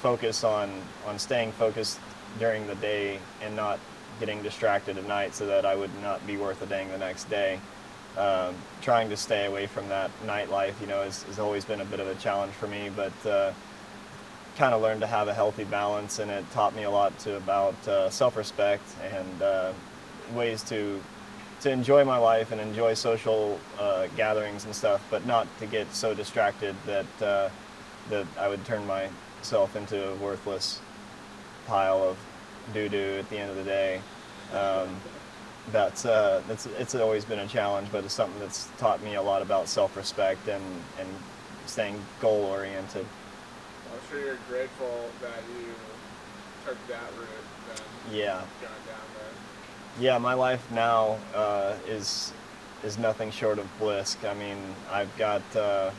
[0.01, 0.71] focus on,
[1.07, 1.99] on staying focused
[2.39, 3.79] during the day and not
[4.21, 7.25] getting distracted at night so that I would not be worth a dang the next
[7.31, 7.59] day.
[8.17, 11.85] Um, trying to stay away from that nightlife, you know, has, has always been a
[11.85, 13.53] bit of a challenge for me, but uh,
[14.57, 17.37] kind of learned to have a healthy balance and it taught me a lot to
[17.37, 19.73] about uh, self-respect and uh,
[20.33, 21.01] ways to
[21.61, 25.93] to enjoy my life and enjoy social uh, gatherings and stuff, but not to get
[25.95, 27.49] so distracted that uh,
[28.11, 30.81] that I would turn myself into a worthless
[31.67, 32.19] pile of
[32.75, 34.01] doo doo at the end of the day.
[34.53, 34.89] Um,
[35.73, 39.23] that's uh, that's it's always been a challenge, but it's something that's taught me a
[39.23, 40.65] lot about self-respect and
[41.01, 41.09] and
[41.67, 43.07] staying goal oriented.
[43.93, 45.73] I'm sure you're grateful that you
[46.67, 47.29] took that route
[47.69, 48.43] than Yeah.
[48.61, 49.14] going down.
[50.01, 52.33] Yeah, my life now uh, is
[52.83, 54.17] is nothing short of bliss.
[54.27, 54.59] I mean,
[54.91, 55.91] I've got uh,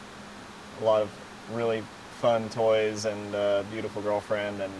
[0.81, 1.09] a lot of
[1.53, 1.81] really
[2.19, 4.73] fun toys and a beautiful girlfriend, and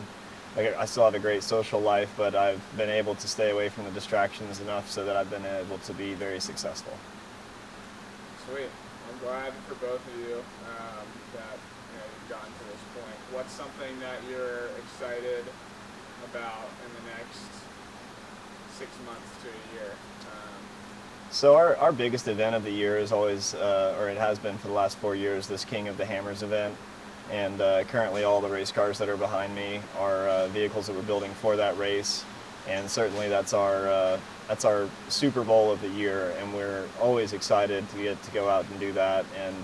[0.57, 2.13] I I still have a great social life.
[2.17, 5.45] But I've been able to stay away from the distractions enough so that I've been
[5.45, 6.93] able to be very successful.
[8.49, 8.69] Sweet.
[9.09, 10.43] I'm glad for both of you
[10.75, 11.07] um,
[11.39, 13.19] that you know, you've gotten to this point.
[13.31, 15.45] What's something that you're excited
[16.31, 16.67] about
[18.77, 19.91] six months to a year?
[20.23, 20.61] Um,
[21.31, 24.57] So our, our biggest event of the year is always, uh, or it has been
[24.57, 26.75] for the last four years, this King of the Hammers event.
[27.31, 30.95] And uh, currently all the race cars that are behind me are uh, vehicles that
[30.95, 32.23] we're building for that race.
[32.67, 36.35] And certainly that's our, uh, that's our Super Bowl of the year.
[36.39, 39.55] And we're always excited to get to go out and do that and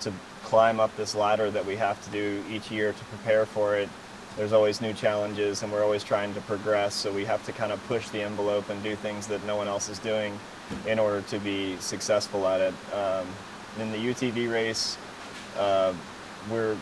[0.00, 0.12] to
[0.42, 3.88] climb up this ladder that we have to do each year to prepare for it.
[4.36, 6.94] There's always new challenges and we're always trying to progress.
[6.94, 9.68] So we have to kind of push the envelope and do things that no one
[9.68, 10.38] else is doing
[10.86, 12.74] in order to be successful at it.
[12.92, 13.26] Um,
[13.80, 14.96] in the UTV race,
[15.58, 15.92] uh,
[16.50, 16.76] we're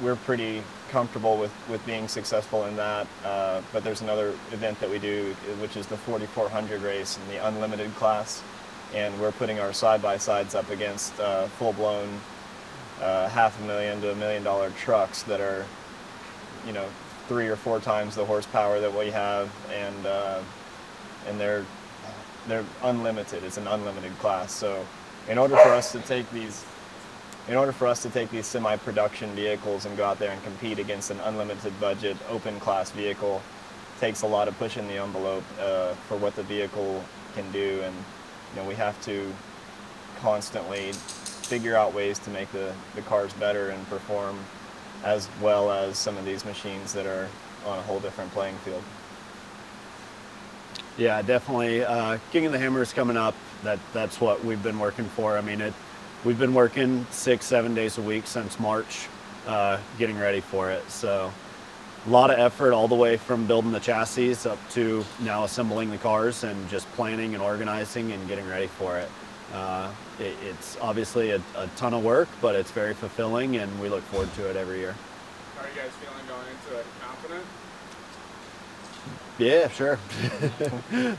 [0.00, 3.06] we're pretty comfortable with, with being successful in that.
[3.24, 7.46] Uh, but there's another event that we do, which is the 4400 race in the
[7.46, 8.42] unlimited class,
[8.94, 12.20] and we're putting our side by sides up against uh, full blown
[13.00, 15.64] uh, half a million to a million dollar trucks that are,
[16.66, 16.86] you know,
[17.28, 20.40] three or four times the horsepower that we have, and uh,
[21.26, 21.64] and they're
[22.48, 23.44] they're unlimited.
[23.44, 24.52] It's an unlimited class.
[24.52, 24.84] So,
[25.28, 26.64] in order for us to take these,
[27.48, 30.78] in order for us to take these semi-production vehicles and go out there and compete
[30.78, 33.40] against an unlimited budget open class vehicle,
[34.00, 37.02] takes a lot of pushing the envelope uh, for what the vehicle
[37.34, 39.32] can do, and you know we have to
[40.20, 44.38] constantly figure out ways to make the, the cars better and perform
[45.04, 47.28] as well as some of these machines that are
[47.66, 48.82] on a whole different playing field.
[50.98, 51.84] Yeah, definitely.
[51.84, 53.34] Uh, King of the Hammer is coming up.
[53.62, 55.38] That that's what we've been working for.
[55.38, 55.72] I mean, it.
[56.24, 59.08] We've been working six, seven days a week since March,
[59.46, 60.88] uh, getting ready for it.
[60.88, 61.32] So,
[62.06, 65.90] a lot of effort all the way from building the chassis up to now assembling
[65.90, 69.08] the cars and just planning and organizing and getting ready for it.
[69.52, 73.88] Uh, it it's obviously a, a ton of work, but it's very fulfilling, and we
[73.88, 74.94] look forward to it every year.
[75.56, 76.86] how are you guys feeling going into it?
[77.00, 77.44] Confident?
[79.38, 79.98] Yeah, sure.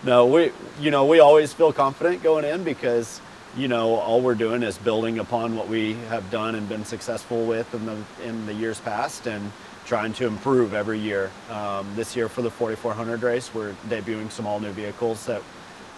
[0.03, 3.21] no, we you know, we always feel confident going in because
[3.55, 7.45] you know, all we're doing is building upon what we have done and been successful
[7.45, 9.51] with in the in the years past and
[9.85, 11.29] trying to improve every year.
[11.49, 15.41] Um, this year for the 4400 race, we're debuting some all new vehicles that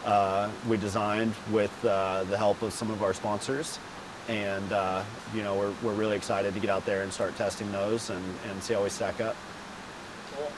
[0.06, 3.80] uh, we designed with uh, the help of some of our sponsors.
[4.28, 5.04] And uh,
[5.36, 8.24] you know, we're, we're really excited to get out there and start testing those and,
[8.50, 9.36] and see how we stack up.
[10.36, 10.52] Cool.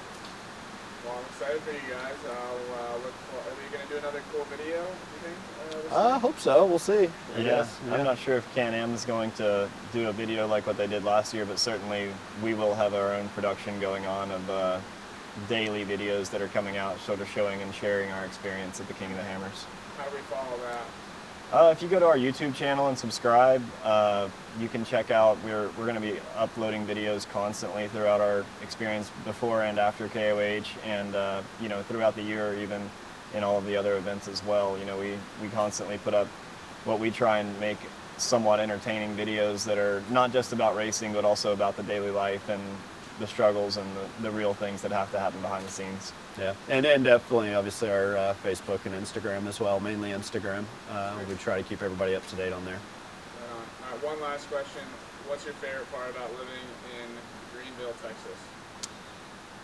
[1.06, 2.16] Well, I'm excited for you guys.
[2.26, 3.38] I'll uh, look for.
[3.38, 4.78] Are you going to do another cool video?
[4.78, 5.92] You think?
[5.92, 6.66] Uh, I uh, hope so.
[6.66, 7.10] We'll see.
[7.36, 7.80] I Yeah, guess.
[7.92, 11.04] I'm not sure if Can-Am is going to do a video like what they did
[11.04, 12.10] last year, but certainly
[12.44, 14.80] we will have our own production going on of uh,
[15.48, 18.94] daily videos that are coming out, sort of showing and sharing our experience at the
[18.94, 19.66] King of the Hammers.
[19.98, 20.86] How do we follow that?
[21.52, 24.28] Uh, if you go to our YouTube channel and subscribe, uh,
[24.60, 25.38] you can check out.
[25.46, 30.68] We're, we're going to be uploading videos constantly throughout our experience before and after KOH,
[30.86, 32.82] and uh, you know throughout the year, even
[33.34, 34.78] in all of the other events as well.
[34.78, 36.28] You know, we we constantly put up
[36.84, 37.78] what we try and make
[38.18, 42.50] somewhat entertaining videos that are not just about racing, but also about the daily life
[42.50, 42.62] and
[43.20, 46.14] the struggles and the, the real things that have to happen behind the scenes.
[46.38, 50.66] Yeah, and, and definitely, obviously, our uh, Facebook and Instagram as well, mainly Instagram.
[50.92, 52.76] Uh, we try to keep everybody up to date on there.
[52.76, 53.58] Right on.
[53.58, 54.84] All right, one last question.
[55.28, 56.68] What's your favorite part about living
[57.02, 57.10] in
[57.54, 58.38] Greenville, Texas?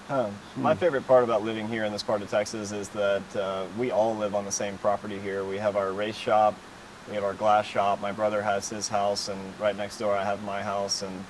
[0.09, 3.65] Um, My favorite part about living here in this part of Texas is that uh,
[3.77, 5.45] we all live on the same property here.
[5.45, 6.55] We have our race shop,
[7.07, 8.01] we have our glass shop.
[8.01, 11.23] My brother has his house, and right next door I have my house, and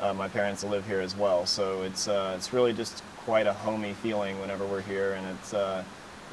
[0.00, 1.46] uh, my parents live here as well.
[1.46, 5.54] So it's uh, it's really just quite a homey feeling whenever we're here, and it's
[5.54, 5.84] uh,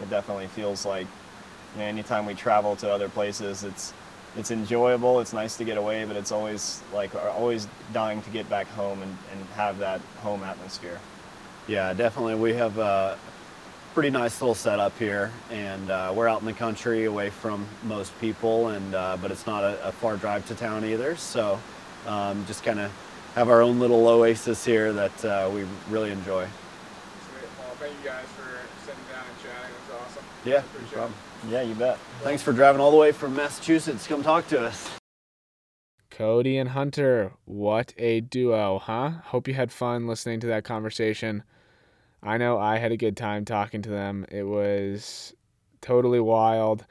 [0.01, 1.07] it definitely feels like
[1.75, 3.93] you know, anytime we travel to other places, it's
[4.37, 5.19] it's enjoyable.
[5.19, 9.01] It's nice to get away, but it's always like always dying to get back home
[9.01, 10.99] and, and have that home atmosphere.
[11.67, 12.35] Yeah, definitely.
[12.35, 13.17] We have a
[13.93, 18.17] pretty nice little setup here, and uh, we're out in the country, away from most
[18.21, 21.15] people, and uh, but it's not a, a, far drive to town either.
[21.15, 21.59] So
[22.05, 22.91] um, just kind of
[23.37, 26.39] have our own little oasis here that uh, we really enjoy.
[26.41, 28.49] Well, thank you guys for
[28.83, 29.75] sitting down and chatting.
[29.75, 30.23] It was awesome.
[30.43, 31.11] Yeah, Appreciate no it.
[31.51, 31.99] Yeah, you bet.
[32.23, 34.01] Thanks for driving all the way from Massachusetts.
[34.05, 34.89] to Come talk to us.
[36.09, 39.11] Cody and Hunter, what a duo, huh?
[39.25, 41.43] Hope you had fun listening to that conversation.
[42.23, 44.25] I know I had a good time talking to them.
[44.31, 45.35] It was
[45.81, 46.87] totally wild.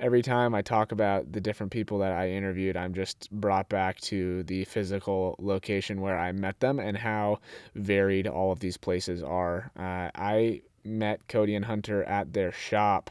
[0.00, 4.00] Every time I talk about the different people that I interviewed, I'm just brought back
[4.02, 7.40] to the physical location where I met them and how
[7.74, 9.70] varied all of these places are.
[9.78, 13.10] Uh, I met Cody and Hunter at their shop,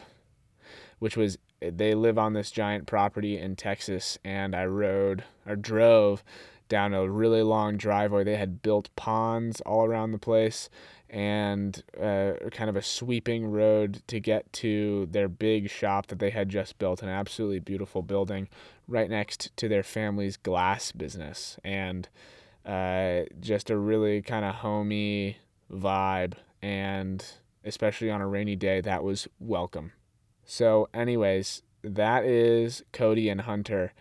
[0.98, 6.24] which was they live on this giant property in Texas, and I rode or drove
[6.70, 8.24] down a really long driveway.
[8.24, 10.70] They had built ponds all around the place
[11.10, 16.30] and uh, kind of a sweeping road to get to their big shop that they
[16.30, 18.48] had just built, an absolutely beautiful building
[18.88, 22.10] right next to their family's glass business, and
[22.66, 25.38] uh, just a really kind of homey
[25.72, 27.26] vibe, and
[27.64, 29.92] especially on a rainy day, that was welcome.
[30.46, 33.94] So, anyways, that is Cody and Hunter.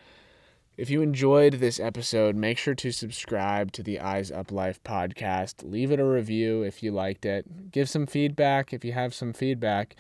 [0.79, 5.69] If you enjoyed this episode, make sure to subscribe to the Eyes Up Life podcast.
[5.69, 7.73] Leave it a review if you liked it.
[7.73, 9.97] Give some feedback if you have some feedback.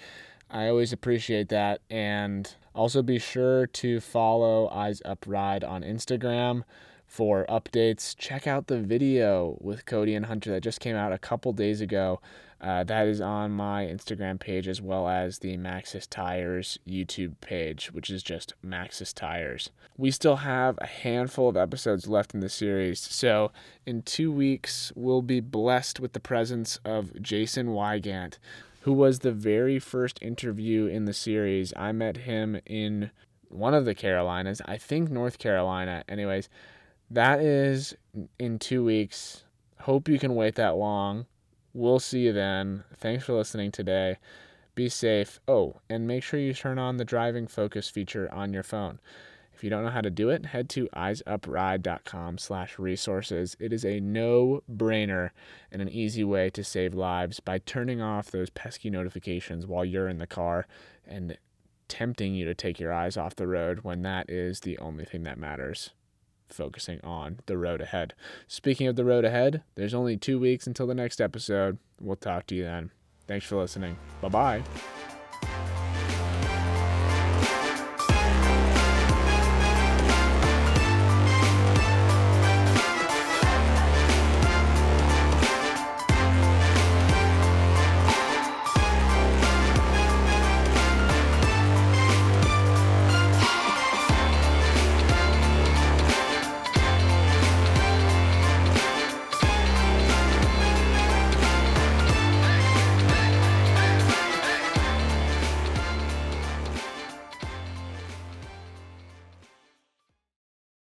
[0.48, 1.80] I always appreciate that.
[1.90, 6.62] And also be sure to follow Eyes Up Ride on Instagram
[7.08, 8.16] for updates.
[8.16, 11.80] Check out the video with Cody and Hunter that just came out a couple days
[11.80, 12.20] ago.
[12.60, 17.92] Uh, that is on my Instagram page as well as the Maxxis Tires YouTube page,
[17.92, 19.70] which is just Maxxis Tires.
[19.96, 23.52] We still have a handful of episodes left in the series, so
[23.86, 28.38] in two weeks, we'll be blessed with the presence of Jason Weigandt,
[28.82, 31.72] who was the very first interview in the series.
[31.76, 33.10] I met him in
[33.48, 36.04] one of the Carolinas, I think North Carolina.
[36.08, 36.48] Anyways,
[37.10, 37.96] that is
[38.38, 39.44] in two weeks.
[39.80, 41.26] Hope you can wait that long.
[41.78, 42.82] We'll see you then.
[42.96, 44.16] Thanks for listening today.
[44.74, 45.38] Be safe.
[45.46, 48.98] Oh, and make sure you turn on the driving focus feature on your phone.
[49.54, 53.56] If you don't know how to do it, head to eyesupride.com slash resources.
[53.60, 55.30] It is a no-brainer
[55.70, 60.08] and an easy way to save lives by turning off those pesky notifications while you're
[60.08, 60.66] in the car
[61.06, 61.38] and
[61.86, 65.22] tempting you to take your eyes off the road when that is the only thing
[65.22, 65.90] that matters
[66.48, 68.14] focusing on the road ahead.
[68.46, 71.78] Speaking of the road ahead, there's only two weeks until the next episode.
[72.00, 72.90] We'll talk to you then.
[73.26, 73.96] Thanks for listening.
[74.20, 74.62] Bye bye.